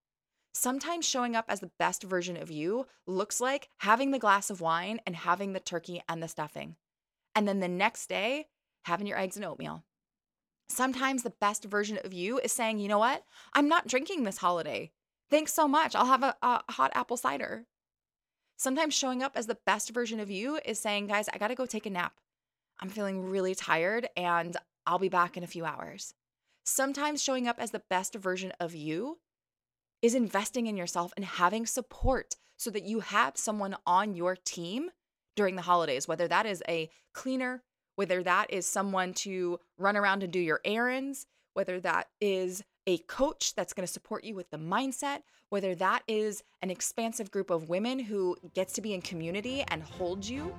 Sometimes 0.55 1.07
showing 1.07 1.37
up 1.37 1.45
as 1.49 1.61
the 1.61 1.73
best 1.79 2.05
version 2.05 2.39
of 2.39 2.51
you 2.51 2.87
looks 3.07 3.39
like 3.39 3.69
having 3.79 4.11
the 4.11 4.19
glass 4.19 4.49
of 4.49 4.63
wine 4.63 4.99
and 5.07 5.15
having 5.15 5.53
the 5.53 5.61
turkey 5.61 6.03
and 6.09 6.23
the 6.23 6.29
stuffing. 6.29 6.77
And 7.35 7.49
then 7.49 7.61
the 7.61 7.69
next 7.69 8.09
day, 8.09 8.47
having 8.85 9.07
your 9.07 9.19
eggs 9.19 9.37
and 9.37 9.45
oatmeal. 9.45 9.85
Sometimes 10.69 11.23
the 11.23 11.35
best 11.41 11.65
version 11.65 11.99
of 12.03 12.13
you 12.13 12.39
is 12.39 12.53
saying, 12.53 12.79
you 12.79 12.89
know 12.89 12.99
what? 12.99 13.25
I'm 13.55 13.69
not 13.69 13.87
drinking 13.87 14.25
this 14.25 14.39
holiday. 14.39 14.91
Thanks 15.31 15.53
so 15.53 15.69
much. 15.69 15.95
I'll 15.95 16.07
have 16.07 16.23
a, 16.23 16.37
a 16.43 16.63
hot 16.71 16.93
apple 16.95 17.17
cider. 17.17 17.67
Sometimes 18.57 18.95
showing 18.95 19.23
up 19.23 19.33
as 19.37 19.47
the 19.47 19.59
best 19.67 19.91
version 19.91 20.21
of 20.21 20.31
you 20.31 20.59
is 20.65 20.79
saying, 20.79 21.09
guys, 21.09 21.29
I 21.33 21.39
got 21.39 21.49
to 21.49 21.55
go 21.55 21.67
take 21.67 21.87
a 21.87 21.91
nap. 21.91 22.15
I'm 22.81 22.91
feeling 22.91 23.29
really 23.29 23.55
tired 23.55 24.09
and 24.17 24.57
I'll 24.87 24.99
be 24.99 25.09
back 25.09 25.37
in 25.37 25.45
a 25.45 25.49
few 25.49 25.65
hours. 25.65 26.15
Sometimes 26.65 27.23
showing 27.23 27.49
up 27.49 27.57
as 27.59 27.71
the 27.71 27.83
best 27.91 28.15
version 28.15 28.53
of 28.61 28.75
you 28.75 29.19
is 30.01 30.15
investing 30.15 30.67
in 30.67 30.77
yourself 30.77 31.13
and 31.17 31.25
having 31.25 31.67
support 31.67 32.37
so 32.57 32.71
that 32.71 32.85
you 32.85 33.01
have 33.01 33.37
someone 33.37 33.77
on 33.87 34.15
your 34.15 34.37
team 34.37 34.91
during 35.37 35.57
the 35.57 35.63
holidays, 35.63 36.07
whether 36.09 36.29
that 36.29 36.47
is 36.47 36.63
a 36.69 36.91
cleaner, 37.13 37.63
whether 37.97 38.23
that 38.23 38.51
is 38.51 38.67
someone 38.67 39.15
to 39.15 39.59
run 39.79 39.97
around 39.97 40.23
and 40.23 40.33
do 40.33 40.39
your 40.39 40.61
errands, 40.65 41.27
whether 41.55 41.81
that 41.81 42.09
is 42.21 42.63
a 42.87 42.99
coach 42.99 43.55
that's 43.55 43.73
going 43.73 43.87
to 43.87 43.93
support 43.93 44.25
you 44.25 44.35
with 44.35 44.51
the 44.51 44.57
mindset, 44.57 45.23
whether 45.51 45.75
that 45.75 46.03
is 46.09 46.43
an 46.63 46.71
expansive 46.71 47.31
group 47.31 47.51
of 47.51 47.69
women 47.69 47.99
who 47.99 48.37
gets 48.55 48.73
to 48.73 48.81
be 48.81 48.95
in 48.95 49.03
community 49.03 49.65
and 49.69 49.83
hold 49.83 50.27
you 50.27 50.53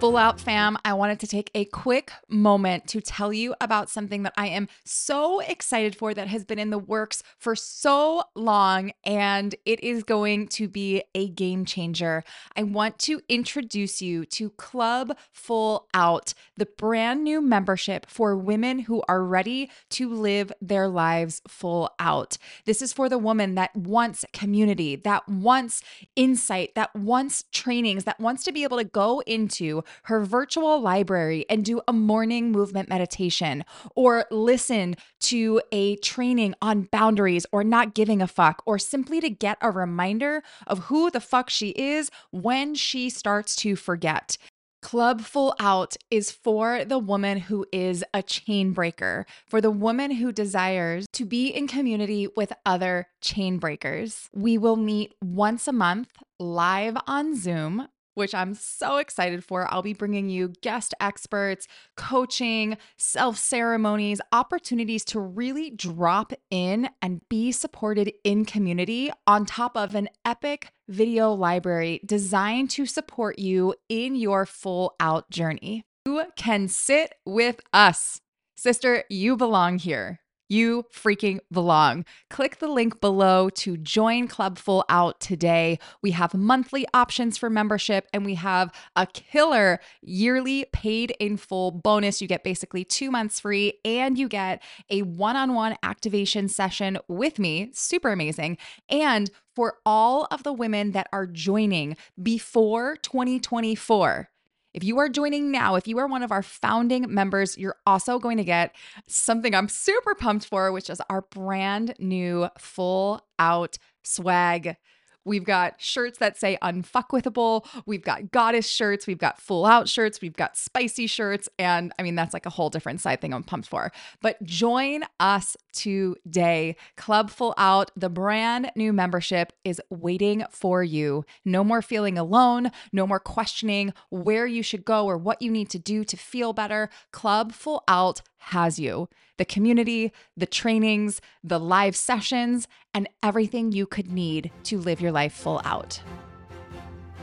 Full 0.00 0.16
Out 0.16 0.40
fam, 0.40 0.78
I 0.82 0.94
wanted 0.94 1.20
to 1.20 1.26
take 1.26 1.50
a 1.54 1.66
quick 1.66 2.10
moment 2.26 2.86
to 2.88 3.02
tell 3.02 3.34
you 3.34 3.54
about 3.60 3.90
something 3.90 4.22
that 4.22 4.32
I 4.34 4.46
am 4.46 4.66
so 4.82 5.40
excited 5.40 5.94
for 5.94 6.14
that 6.14 6.26
has 6.26 6.42
been 6.42 6.58
in 6.58 6.70
the 6.70 6.78
works 6.78 7.22
for 7.36 7.54
so 7.54 8.22
long, 8.34 8.92
and 9.04 9.54
it 9.66 9.84
is 9.84 10.02
going 10.02 10.48
to 10.48 10.68
be 10.68 11.02
a 11.14 11.28
game 11.28 11.66
changer. 11.66 12.24
I 12.56 12.62
want 12.62 12.98
to 13.00 13.20
introduce 13.28 14.00
you 14.00 14.24
to 14.24 14.48
Club 14.48 15.18
Full 15.32 15.86
Out, 15.92 16.32
the 16.56 16.64
brand 16.78 17.22
new 17.22 17.42
membership 17.42 18.06
for 18.08 18.34
women 18.34 18.78
who 18.78 19.02
are 19.06 19.22
ready 19.22 19.70
to 19.90 20.08
live 20.08 20.50
their 20.62 20.88
lives 20.88 21.42
full 21.46 21.90
out. 21.98 22.38
This 22.64 22.80
is 22.80 22.94
for 22.94 23.10
the 23.10 23.18
woman 23.18 23.54
that 23.56 23.76
wants 23.76 24.24
community, 24.32 24.96
that 24.96 25.28
wants 25.28 25.82
insight, 26.16 26.74
that 26.74 26.96
wants 26.96 27.44
trainings, 27.52 28.04
that 28.04 28.18
wants 28.18 28.44
to 28.44 28.52
be 28.52 28.62
able 28.62 28.78
to 28.78 28.84
go 28.84 29.20
into 29.26 29.82
her 30.04 30.24
virtual 30.24 30.80
library 30.80 31.44
and 31.48 31.64
do 31.64 31.80
a 31.86 31.92
morning 31.92 32.50
movement 32.50 32.88
meditation 32.88 33.64
or 33.94 34.24
listen 34.30 34.96
to 35.20 35.60
a 35.72 35.96
training 35.96 36.54
on 36.62 36.82
boundaries 36.82 37.46
or 37.52 37.64
not 37.64 37.94
giving 37.94 38.22
a 38.22 38.26
fuck 38.26 38.62
or 38.66 38.78
simply 38.78 39.20
to 39.20 39.30
get 39.30 39.58
a 39.60 39.70
reminder 39.70 40.42
of 40.66 40.78
who 40.84 41.10
the 41.10 41.20
fuck 41.20 41.50
she 41.50 41.70
is 41.70 42.10
when 42.30 42.74
she 42.74 43.10
starts 43.10 43.56
to 43.56 43.76
forget. 43.76 44.36
Club 44.82 45.20
Full 45.20 45.54
Out 45.60 45.96
is 46.10 46.30
for 46.30 46.84
the 46.84 46.98
woman 46.98 47.38
who 47.38 47.66
is 47.70 48.02
a 48.14 48.22
chain 48.22 48.72
breaker, 48.72 49.26
for 49.46 49.60
the 49.60 49.70
woman 49.70 50.12
who 50.12 50.32
desires 50.32 51.06
to 51.12 51.26
be 51.26 51.48
in 51.48 51.68
community 51.68 52.28
with 52.34 52.52
other 52.64 53.08
chain 53.20 53.58
breakers. 53.58 54.30
We 54.34 54.56
will 54.56 54.76
meet 54.76 55.14
once 55.22 55.68
a 55.68 55.72
month 55.72 56.08
live 56.38 56.96
on 57.06 57.36
Zoom 57.36 57.88
which 58.14 58.34
I'm 58.34 58.54
so 58.54 58.96
excited 58.96 59.44
for. 59.44 59.72
I'll 59.72 59.82
be 59.82 59.92
bringing 59.92 60.28
you 60.28 60.52
guest 60.62 60.94
experts, 61.00 61.66
coaching, 61.96 62.76
self 62.96 63.36
ceremonies, 63.36 64.20
opportunities 64.32 65.04
to 65.06 65.20
really 65.20 65.70
drop 65.70 66.32
in 66.50 66.90
and 67.02 67.20
be 67.28 67.52
supported 67.52 68.12
in 68.24 68.44
community 68.44 69.10
on 69.26 69.46
top 69.46 69.76
of 69.76 69.94
an 69.94 70.08
epic 70.24 70.72
video 70.88 71.32
library 71.32 72.00
designed 72.04 72.70
to 72.70 72.86
support 72.86 73.38
you 73.38 73.74
in 73.88 74.16
your 74.16 74.46
full 74.46 74.94
out 75.00 75.30
journey. 75.30 75.84
You 76.06 76.24
can 76.36 76.68
sit 76.68 77.14
with 77.24 77.60
us. 77.72 78.20
Sister, 78.56 79.04
you 79.08 79.36
belong 79.36 79.78
here 79.78 80.20
you 80.50 80.84
freaking 80.92 81.38
belong. 81.50 82.04
Click 82.28 82.58
the 82.58 82.68
link 82.68 83.00
below 83.00 83.48
to 83.50 83.76
join 83.76 84.28
Club 84.28 84.58
Full 84.58 84.84
Out 84.88 85.20
today. 85.20 85.78
We 86.02 86.10
have 86.10 86.34
monthly 86.34 86.86
options 86.92 87.38
for 87.38 87.48
membership 87.48 88.08
and 88.12 88.24
we 88.24 88.34
have 88.34 88.72
a 88.96 89.06
killer 89.06 89.80
yearly 90.02 90.66
paid 90.72 91.12
in 91.20 91.36
full 91.36 91.70
bonus. 91.70 92.20
You 92.20 92.28
get 92.28 92.44
basically 92.44 92.84
two 92.84 93.10
months 93.10 93.40
free 93.40 93.74
and 93.84 94.18
you 94.18 94.28
get 94.28 94.62
a 94.90 95.02
one 95.02 95.36
on 95.36 95.54
one 95.54 95.76
activation 95.82 96.48
session 96.48 96.98
with 97.08 97.38
me. 97.38 97.70
Super 97.72 98.10
amazing. 98.10 98.58
And 98.88 99.30
for 99.54 99.78
all 99.86 100.26
of 100.30 100.42
the 100.42 100.52
women 100.52 100.92
that 100.92 101.08
are 101.12 101.26
joining 101.26 101.96
before 102.20 102.96
2024, 102.96 104.30
if 104.72 104.84
you 104.84 104.98
are 104.98 105.08
joining 105.08 105.50
now, 105.50 105.74
if 105.74 105.88
you 105.88 105.98
are 105.98 106.06
one 106.06 106.22
of 106.22 106.32
our 106.32 106.42
founding 106.42 107.12
members, 107.12 107.58
you're 107.58 107.76
also 107.86 108.18
going 108.18 108.36
to 108.36 108.44
get 108.44 108.74
something 109.06 109.54
I'm 109.54 109.68
super 109.68 110.14
pumped 110.14 110.46
for, 110.46 110.70
which 110.72 110.90
is 110.90 111.02
our 111.10 111.22
brand 111.22 111.94
new 111.98 112.48
full 112.58 113.26
out 113.38 113.78
swag. 114.02 114.76
We've 115.24 115.44
got 115.44 115.80
shirts 115.80 116.18
that 116.18 116.38
say 116.38 116.56
unfuckwithable. 116.62 117.66
We've 117.86 118.02
got 118.02 118.30
goddess 118.30 118.68
shirts. 118.68 119.06
We've 119.06 119.18
got 119.18 119.40
full 119.40 119.66
out 119.66 119.88
shirts. 119.88 120.20
We've 120.20 120.36
got 120.36 120.56
spicy 120.56 121.06
shirts. 121.06 121.48
And 121.58 121.92
I 121.98 122.02
mean, 122.02 122.14
that's 122.14 122.34
like 122.34 122.46
a 122.46 122.50
whole 122.50 122.70
different 122.70 123.00
side 123.00 123.20
thing 123.20 123.34
I'm 123.34 123.42
pumped 123.42 123.68
for. 123.68 123.92
But 124.22 124.42
join 124.42 125.02
us 125.18 125.56
today. 125.72 126.76
Club 126.96 127.30
Full 127.30 127.54
Out, 127.56 127.90
the 127.96 128.08
brand 128.08 128.72
new 128.74 128.92
membership 128.92 129.52
is 129.64 129.80
waiting 129.90 130.44
for 130.50 130.82
you. 130.82 131.24
No 131.44 131.62
more 131.62 131.82
feeling 131.82 132.18
alone. 132.18 132.70
No 132.92 133.06
more 133.06 133.20
questioning 133.20 133.92
where 134.10 134.46
you 134.46 134.62
should 134.62 134.84
go 134.84 135.06
or 135.06 135.16
what 135.16 135.42
you 135.42 135.50
need 135.50 135.70
to 135.70 135.78
do 135.78 136.04
to 136.04 136.16
feel 136.16 136.52
better. 136.52 136.88
Club 137.12 137.52
Full 137.52 137.84
Out 137.86 138.22
has 138.40 138.78
you 138.78 139.08
the 139.38 139.44
community, 139.44 140.12
the 140.36 140.46
trainings, 140.46 141.20
the 141.42 141.58
live 141.58 141.96
sessions, 141.96 142.68
and 142.92 143.08
everything 143.22 143.72
you 143.72 143.86
could 143.86 144.12
need 144.12 144.50
to 144.64 144.78
live 144.78 145.00
your 145.00 145.12
life 145.12 145.32
full 145.32 145.62
out. 145.64 146.02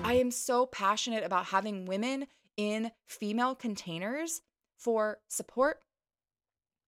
I 0.04 0.14
am 0.14 0.32
so 0.32 0.66
passionate 0.66 1.24
about 1.24 1.46
having 1.46 1.86
women 1.86 2.26
in 2.56 2.92
female 3.06 3.54
containers 3.54 4.42
for 4.78 5.20
support, 5.28 5.82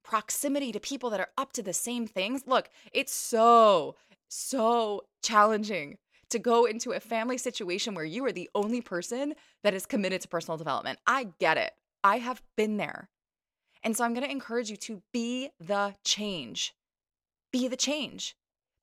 proximity 0.03 0.71
to 0.71 0.79
people 0.79 1.09
that 1.12 1.19
are 1.19 1.29
up 1.38 1.53
to 1.53 1.62
the 1.62 1.74
same 1.74 2.07
things. 2.07 2.43
Look, 2.48 2.69
it's 2.91 3.13
so, 3.13 3.95
so 4.29 5.03
challenging 5.21 5.98
to 6.29 6.39
go 6.39 6.65
into 6.65 6.91
a 6.91 7.00
family 7.00 7.38
situation 7.38 7.93
where 7.93 8.05
you 8.05 8.24
are 8.25 8.31
the 8.31 8.50
only 8.55 8.81
person 8.81 9.33
that 9.63 9.74
is 9.74 9.86
committed 9.86 10.21
to 10.21 10.27
personal 10.27 10.57
development. 10.57 11.00
I 11.05 11.29
get 11.39 11.57
it. 11.57 11.74
I 12.03 12.19
have 12.19 12.41
been 12.55 12.77
there. 12.77 13.09
And 13.83 13.95
so 13.95 14.03
I'm 14.03 14.13
going 14.13 14.25
to 14.25 14.31
encourage 14.31 14.69
you 14.69 14.77
to 14.77 15.01
be 15.13 15.50
the 15.59 15.95
change. 16.03 16.74
Be 17.51 17.67
the 17.67 17.77
change. 17.77 18.36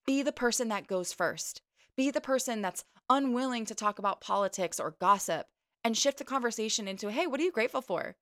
Be 0.06 0.22
the 0.22 0.32
person 0.32 0.68
that 0.68 0.86
goes 0.86 1.12
first. 1.12 1.62
Be 1.96 2.10
the 2.10 2.20
person 2.20 2.62
that's 2.62 2.84
unwilling 3.08 3.66
to 3.66 3.74
talk 3.74 3.98
about 3.98 4.20
politics 4.20 4.80
or 4.80 4.96
gossip 5.00 5.46
and 5.84 5.96
shift 5.96 6.18
the 6.18 6.24
conversation 6.24 6.88
into 6.88 7.10
hey, 7.10 7.26
what 7.26 7.40
are 7.40 7.44
you 7.44 7.52
grateful 7.52 7.82
for? 7.82 8.16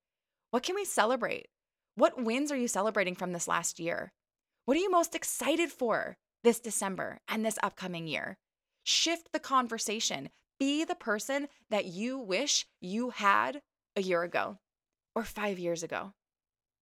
What 0.50 0.62
can 0.62 0.74
we 0.74 0.84
celebrate? 0.84 1.48
What 1.96 2.22
wins 2.22 2.50
are 2.50 2.56
you 2.56 2.68
celebrating 2.68 3.14
from 3.14 3.32
this 3.32 3.48
last 3.48 3.78
year? 3.78 4.12
What 4.64 4.76
are 4.76 4.80
you 4.80 4.90
most 4.90 5.14
excited 5.14 5.70
for 5.70 6.16
this 6.42 6.60
December 6.60 7.20
and 7.28 7.44
this 7.44 7.58
upcoming 7.62 8.06
year? 8.06 8.38
Shift 8.82 9.30
the 9.32 9.38
conversation. 9.38 10.30
Be 10.58 10.84
the 10.84 10.94
person 10.94 11.48
that 11.70 11.86
you 11.86 12.18
wish 12.18 12.66
you 12.80 13.10
had 13.10 13.62
a 13.96 14.02
year 14.02 14.22
ago 14.22 14.58
or 15.14 15.24
five 15.24 15.58
years 15.58 15.82
ago. 15.82 16.12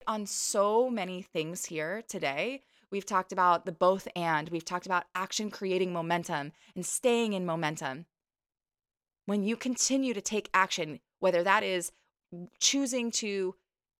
On 0.07 0.27
so 0.27 0.89
many 0.89 1.23
things 1.23 1.67
here 1.67 2.03
today, 2.09 2.63
we've 2.91 3.07
talked 3.07 3.33
about 3.33 3.67
the 3.67 3.73
both 3.73 4.09
and, 4.17 4.49
we've 4.49 4.65
talked 4.65 4.87
about 4.87 5.05
action 5.15 5.51
creating 5.51 5.93
momentum 5.93 6.53
and 6.75 6.85
staying 6.85 7.35
in 7.35 7.45
momentum. 7.45 8.07
When 9.27 9.45
you 9.45 9.57
continue 9.57 10.15
to 10.15 10.21
take 10.21 10.51
action, 10.55 11.01
whether 11.21 11.43
that 11.43 11.63
is 11.63 11.93
choosing 12.59 13.11
to 13.13 13.55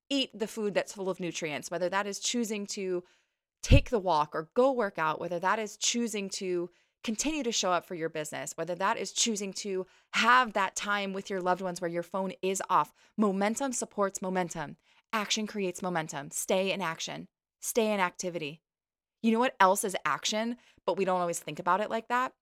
eat 0.09 0.31
the 0.37 0.47
food 0.47 0.75
that's 0.75 0.93
full 0.93 1.11
of 1.11 1.21
nutrients, 1.21 1.71
whether 1.71 1.89
that 1.89 2.07
is 2.07 2.19
choosing 2.19 2.67
to 2.69 3.05
take 3.63 3.91
the 3.91 3.99
walk 3.99 4.35
or 4.35 4.51
go 4.55 4.73
work 4.73 4.99
out, 4.99 5.21
whether 5.21 5.39
that 5.39 5.59
is 5.59 5.77
choosing 5.77 6.29
to 6.31 6.71
continue 7.05 7.43
to 7.43 7.53
show 7.53 7.73
up 7.73 7.87
for 7.87 7.95
your 7.95 8.09
business, 8.09 8.53
whether 8.57 8.75
that 8.75 8.97
is 8.97 9.13
choosing 9.13 9.53
to 9.53 9.87
have 10.13 10.53
that 10.55 10.77
time 10.77 11.13
with 11.13 11.31
your 11.31 11.41
loved 11.41 11.63
ones 11.63 11.81
where 11.81 11.91
your 11.91 12.03
phone 12.03 12.33
is 12.43 12.63
off. 12.69 12.93
Momentum 13.17 13.73
supports 13.73 14.21
momentum. 14.21 14.77
Action 15.13 15.49
creates 15.49 15.83
momentum. 15.83 16.31
Stay 16.31 16.71
in 16.71 16.81
action, 16.81 17.27
stay 17.61 17.93
in 17.93 17.99
activity. 17.99 18.61
You 19.23 19.33
know 19.33 19.41
what 19.41 19.57
else 19.59 19.83
is 19.83 19.97
action, 20.05 20.57
but 20.87 20.97
we 20.97 21.05
don't 21.05 21.21
always 21.21 21.41
think 21.41 21.59
about 21.59 21.81
it 21.81 21.91
like 21.91 22.07
that? 22.09 22.33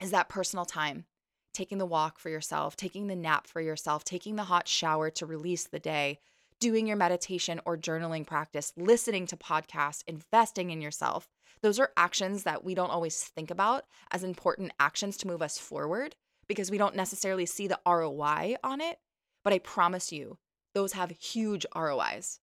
Is 0.00 0.12
that 0.12 0.28
personal 0.28 0.64
time. 0.64 1.04
Taking 1.52 1.78
the 1.78 1.86
walk 1.86 2.20
for 2.20 2.30
yourself, 2.30 2.76
taking 2.76 3.08
the 3.08 3.16
nap 3.16 3.48
for 3.48 3.60
yourself, 3.60 4.04
taking 4.04 4.36
the 4.36 4.44
hot 4.44 4.68
shower 4.68 5.10
to 5.10 5.26
release 5.26 5.66
the 5.66 5.80
day, 5.80 6.20
doing 6.60 6.86
your 6.86 6.96
meditation 6.96 7.60
or 7.66 7.76
journaling 7.76 8.24
practice, 8.24 8.72
listening 8.76 9.26
to 9.26 9.36
podcasts, 9.36 10.04
investing 10.06 10.70
in 10.70 10.80
yourself. 10.80 11.28
Those 11.60 11.80
are 11.80 11.90
actions 11.96 12.44
that 12.44 12.62
we 12.62 12.76
don't 12.76 12.90
always 12.90 13.20
think 13.20 13.50
about 13.50 13.84
as 14.12 14.22
important 14.22 14.72
actions 14.78 15.16
to 15.18 15.26
move 15.26 15.42
us 15.42 15.58
forward 15.58 16.14
because 16.46 16.70
we 16.70 16.78
don't 16.78 16.94
necessarily 16.94 17.46
see 17.46 17.66
the 17.66 17.80
ROI 17.84 18.56
on 18.62 18.80
it. 18.80 18.98
But 19.42 19.52
I 19.52 19.58
promise 19.58 20.12
you, 20.12 20.38
those 20.74 20.92
have 20.92 21.10
huge 21.10 21.66
ROIs. 21.74 22.40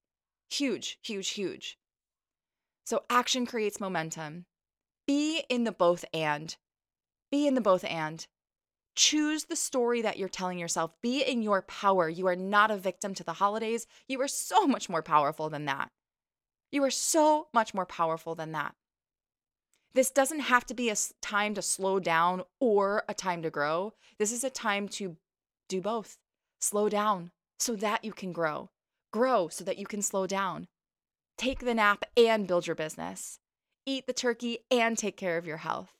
Huge, 0.50 1.00
huge, 1.01 1.29
huge. 1.29 1.77
So 2.86 3.03
action 3.10 3.46
creates 3.46 3.79
momentum. 3.79 4.46
Be 5.05 5.43
in 5.50 5.63
the 5.63 5.72
both 5.72 6.05
and. 6.13 6.55
Be 7.31 7.48
in 7.48 7.55
the 7.55 7.62
both 7.62 7.84
and. 7.84 8.25
Choose 8.96 9.46
the 9.46 9.55
story 9.55 10.01
that 10.01 10.17
you're 10.17 10.29
telling 10.29 10.57
yourself. 10.57 10.91
Be 11.01 11.22
in 11.22 11.41
your 11.41 11.62
power. 11.62 12.10
You 12.10 12.27
are 12.27 12.36
not 12.36 12.72
a 12.72 12.77
victim 12.77 13.13
to 13.15 13.24
the 13.24 13.34
holidays. 13.34 13.86
You 14.07 14.19
are 14.22 14.27
so 14.27 14.66
much 14.66 14.90
more 14.90 15.03
powerful 15.03 15.50
than 15.50 15.66
that. 15.66 15.92
You 16.72 16.83
are 16.83 16.92
so 16.92 17.48
much 17.53 17.74
more 17.74 17.85
powerful 17.85 18.35
than 18.35 18.53
that. 18.53 18.75
This 19.94 20.11
doesn't 20.11 20.42
have 20.42 20.66
to 20.68 20.74
be 20.74 20.90
a 20.90 20.96
time 21.22 21.53
to 21.55 21.61
slow 21.61 22.00
down 22.00 22.44
or 22.59 23.03
a 23.07 23.13
time 23.13 23.42
to 23.44 23.50
grow. 23.50 23.94
This 24.20 24.31
is 24.31 24.44
a 24.44 24.50
time 24.50 24.87
to 24.90 25.18
do 25.70 25.81
both. 25.81 26.18
Slow 26.59 26.90
down 26.90 27.31
so 27.59 27.75
that 27.75 28.03
you 28.03 28.11
can 28.11 28.31
grow, 28.31 28.70
grow 29.11 29.48
so 29.48 29.63
that 29.63 29.77
you 29.77 29.85
can 29.85 30.01
slow 30.01 30.27
down. 30.27 30.67
Take 31.37 31.59
the 31.59 31.74
nap 31.74 32.03
and 32.15 32.48
build 32.48 32.67
your 32.67 32.75
business. 32.75 33.39
Eat 33.85 34.07
the 34.07 34.13
turkey 34.13 34.59
and 34.72 34.98
take 34.98 35.17
care 35.17 35.37
of 35.37 35.46
your 35.46 35.57
health. 35.57 35.91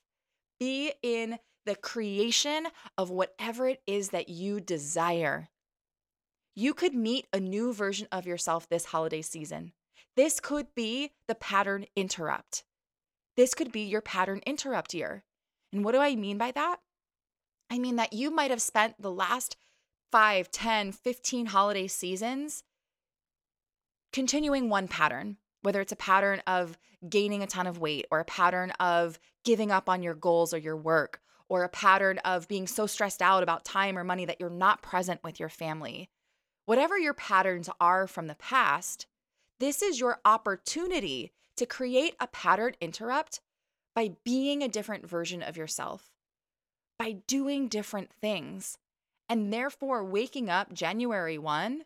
Be 0.59 0.93
in 1.03 1.39
the 1.65 1.75
creation 1.75 2.67
of 2.97 3.09
whatever 3.09 3.67
it 3.67 3.81
is 3.85 4.09
that 4.09 4.29
you 4.29 4.59
desire. 4.59 5.49
You 6.55 6.73
could 6.73 6.95
meet 6.95 7.27
a 7.31 7.39
new 7.39 7.73
version 7.73 8.07
of 8.11 8.25
yourself 8.25 8.67
this 8.67 8.85
holiday 8.85 9.21
season. 9.21 9.73
This 10.15 10.39
could 10.39 10.73
be 10.73 11.11
the 11.27 11.35
pattern 11.35 11.85
interrupt. 11.95 12.63
This 13.35 13.53
could 13.53 13.71
be 13.71 13.81
your 13.81 14.01
pattern 14.01 14.41
interrupt 14.47 14.95
year. 14.95 15.23
And 15.71 15.85
what 15.85 15.91
do 15.91 15.99
I 15.99 16.15
mean 16.15 16.39
by 16.39 16.51
that? 16.51 16.77
I 17.69 17.77
mean 17.77 17.97
that 17.97 18.13
you 18.13 18.31
might 18.31 18.49
have 18.49 18.61
spent 18.61 18.99
the 18.99 19.11
last 19.11 19.57
5, 20.11 20.51
10, 20.51 20.91
15 20.91 21.45
holiday 21.47 21.87
seasons 21.87 22.63
continuing 24.13 24.69
one 24.69 24.87
pattern, 24.87 25.37
whether 25.61 25.81
it's 25.81 25.91
a 25.91 25.97
pattern 25.97 26.41
of 26.47 26.77
gaining 27.07 27.43
a 27.43 27.47
ton 27.47 27.67
of 27.67 27.77
weight 27.77 28.05
or 28.09 28.19
a 28.19 28.25
pattern 28.25 28.71
of 28.79 29.19
giving 29.43 29.71
up 29.71 29.89
on 29.89 30.01
your 30.01 30.15
goals 30.15 30.53
or 30.53 30.57
your 30.57 30.77
work 30.77 31.21
or 31.49 31.63
a 31.63 31.69
pattern 31.69 32.17
of 32.19 32.47
being 32.47 32.67
so 32.67 32.87
stressed 32.87 33.21
out 33.21 33.43
about 33.43 33.63
time 33.63 33.97
or 33.97 34.03
money 34.03 34.25
that 34.25 34.37
you're 34.39 34.49
not 34.49 34.81
present 34.81 35.23
with 35.23 35.39
your 35.39 35.49
family. 35.49 36.09
Whatever 36.65 36.97
your 36.97 37.13
patterns 37.13 37.69
are 37.79 38.07
from 38.07 38.27
the 38.27 38.35
past, 38.35 39.07
this 39.59 39.81
is 39.81 39.99
your 39.99 40.19
opportunity 40.25 41.31
to 41.55 41.65
create 41.65 42.15
a 42.19 42.27
pattern 42.27 42.73
interrupt 42.81 43.39
by 43.95 44.11
being 44.23 44.61
a 44.61 44.67
different 44.67 45.07
version 45.07 45.41
of 45.41 45.57
yourself, 45.57 46.11
by 46.99 47.13
doing 47.27 47.67
different 47.67 48.11
things, 48.11 48.77
and 49.29 49.51
therefore 49.51 50.03
waking 50.03 50.49
up 50.49 50.73
January 50.73 51.37
1 51.37 51.83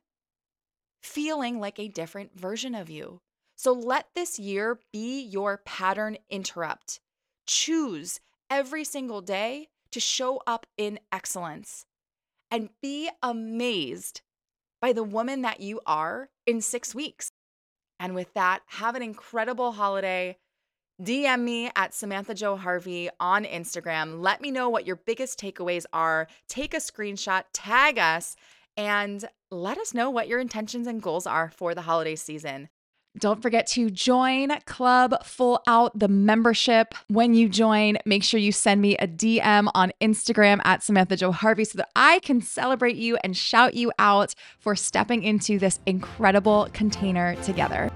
feeling 1.01 1.59
like 1.59 1.79
a 1.79 1.87
different 1.87 2.39
version 2.39 2.75
of 2.75 2.89
you. 2.89 3.21
So 3.55 3.73
let 3.73 4.07
this 4.15 4.39
year 4.39 4.79
be 4.91 5.21
your 5.21 5.57
pattern 5.57 6.17
interrupt. 6.29 6.99
Choose 7.45 8.19
every 8.49 8.83
single 8.83 9.21
day 9.21 9.67
to 9.91 9.99
show 9.99 10.41
up 10.47 10.65
in 10.77 10.99
excellence 11.11 11.85
and 12.49 12.69
be 12.81 13.09
amazed 13.21 14.21
by 14.81 14.93
the 14.93 15.03
woman 15.03 15.41
that 15.43 15.59
you 15.59 15.79
are 15.85 16.29
in 16.45 16.61
six 16.61 16.95
weeks. 16.95 17.31
And 17.99 18.15
with 18.15 18.33
that, 18.33 18.61
have 18.65 18.95
an 18.95 19.03
incredible 19.03 19.73
holiday. 19.73 20.37
DM 21.01 21.41
me 21.41 21.71
at 21.75 21.95
Samantha 21.95 22.35
Jo 22.35 22.55
Harvey 22.55 23.09
on 23.19 23.43
Instagram. 23.43 24.21
Let 24.21 24.39
me 24.39 24.51
know 24.51 24.69
what 24.69 24.85
your 24.85 24.97
biggest 24.97 25.39
takeaways 25.39 25.85
are. 25.91 26.27
Take 26.47 26.75
a 26.75 26.77
screenshot, 26.77 27.43
tag 27.53 27.97
us, 27.97 28.35
and 28.77 29.25
let 29.49 29.79
us 29.79 29.95
know 29.95 30.11
what 30.11 30.27
your 30.27 30.39
intentions 30.39 30.85
and 30.85 31.01
goals 31.01 31.25
are 31.25 31.49
for 31.49 31.73
the 31.73 31.81
holiday 31.81 32.15
season. 32.15 32.69
Don't 33.17 33.41
forget 33.41 33.67
to 33.67 33.89
join 33.89 34.51
Club 34.65 35.25
Full 35.25 35.61
Out, 35.67 35.97
the 35.97 36.07
membership. 36.07 36.93
When 37.09 37.33
you 37.33 37.49
join, 37.49 37.97
make 38.05 38.23
sure 38.23 38.39
you 38.39 38.51
send 38.51 38.79
me 38.79 38.95
a 38.97 39.07
DM 39.07 39.69
on 39.73 39.91
Instagram 40.01 40.61
at 40.63 40.81
Samantha 40.83 41.17
Jo 41.17 41.31
Harvey 41.31 41.65
so 41.65 41.77
that 41.77 41.89
I 41.95 42.19
can 42.19 42.41
celebrate 42.41 42.95
you 42.95 43.17
and 43.23 43.35
shout 43.35 43.73
you 43.73 43.91
out 43.99 44.35
for 44.59 44.75
stepping 44.75 45.23
into 45.23 45.59
this 45.59 45.79
incredible 45.85 46.69
container 46.71 47.35
together. 47.43 47.91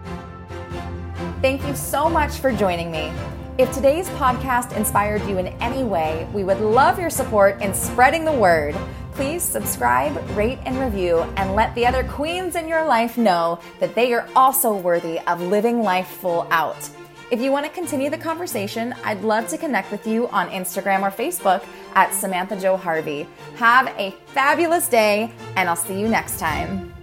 Thank 1.46 1.64
you 1.68 1.76
so 1.76 2.10
much 2.10 2.38
for 2.38 2.52
joining 2.52 2.90
me. 2.90 3.14
If 3.60 3.72
today's 3.72 4.10
podcast 4.10 4.76
inspired 4.76 5.22
you 5.28 5.38
in 5.38 5.50
any 5.62 5.84
way, 5.84 6.28
we 6.34 6.44
would 6.44 6.60
love 6.60 6.98
your 6.98 7.12
support 7.12 7.62
in 7.62 7.72
spreading 7.72 8.26
the 8.26 8.32
word 8.32 8.76
please 9.12 9.44
subscribe, 9.44 10.18
rate, 10.32 10.58
and 10.66 10.80
review, 10.80 11.20
and 11.38 11.56
let 11.56 11.74
the 11.76 11.86
other 11.86 12.04
queens 12.04 12.56
in 12.56 12.68
your 12.68 12.84
life 12.84 13.16
know 13.16 13.60
that 13.80 13.94
they 13.94 14.12
are 14.12 14.28
also 14.36 14.76
worthy 14.76 15.20
of 15.28 15.40
living 15.40 15.84
life 15.84 16.08
full 16.08 16.48
out. 16.50 16.90
If 17.30 17.40
you 17.40 17.52
want 17.52 17.68
to 17.68 17.72
continue 17.72 18.10
the 18.10 18.18
conversation, 18.18 18.96
I'd 19.04 19.22
love 19.22 19.48
to 19.50 19.58
connect 19.60 19.92
with 19.92 20.08
you 20.08 20.28
on 20.30 20.50
Instagram 20.50 21.04
or 21.04 21.12
Facebook 21.12 21.64
at 21.94 22.12
Samantha 22.12 22.60
Jo 22.60 22.76
Harvey. 22.76 23.28
Have 23.58 23.88
a 24.00 24.16
fabulous 24.30 24.88
day, 24.88 25.32
and 25.56 25.70
I'll 25.70 25.76
see 25.76 26.00
you 26.00 26.10
next 26.10 26.40
time. 26.40 26.95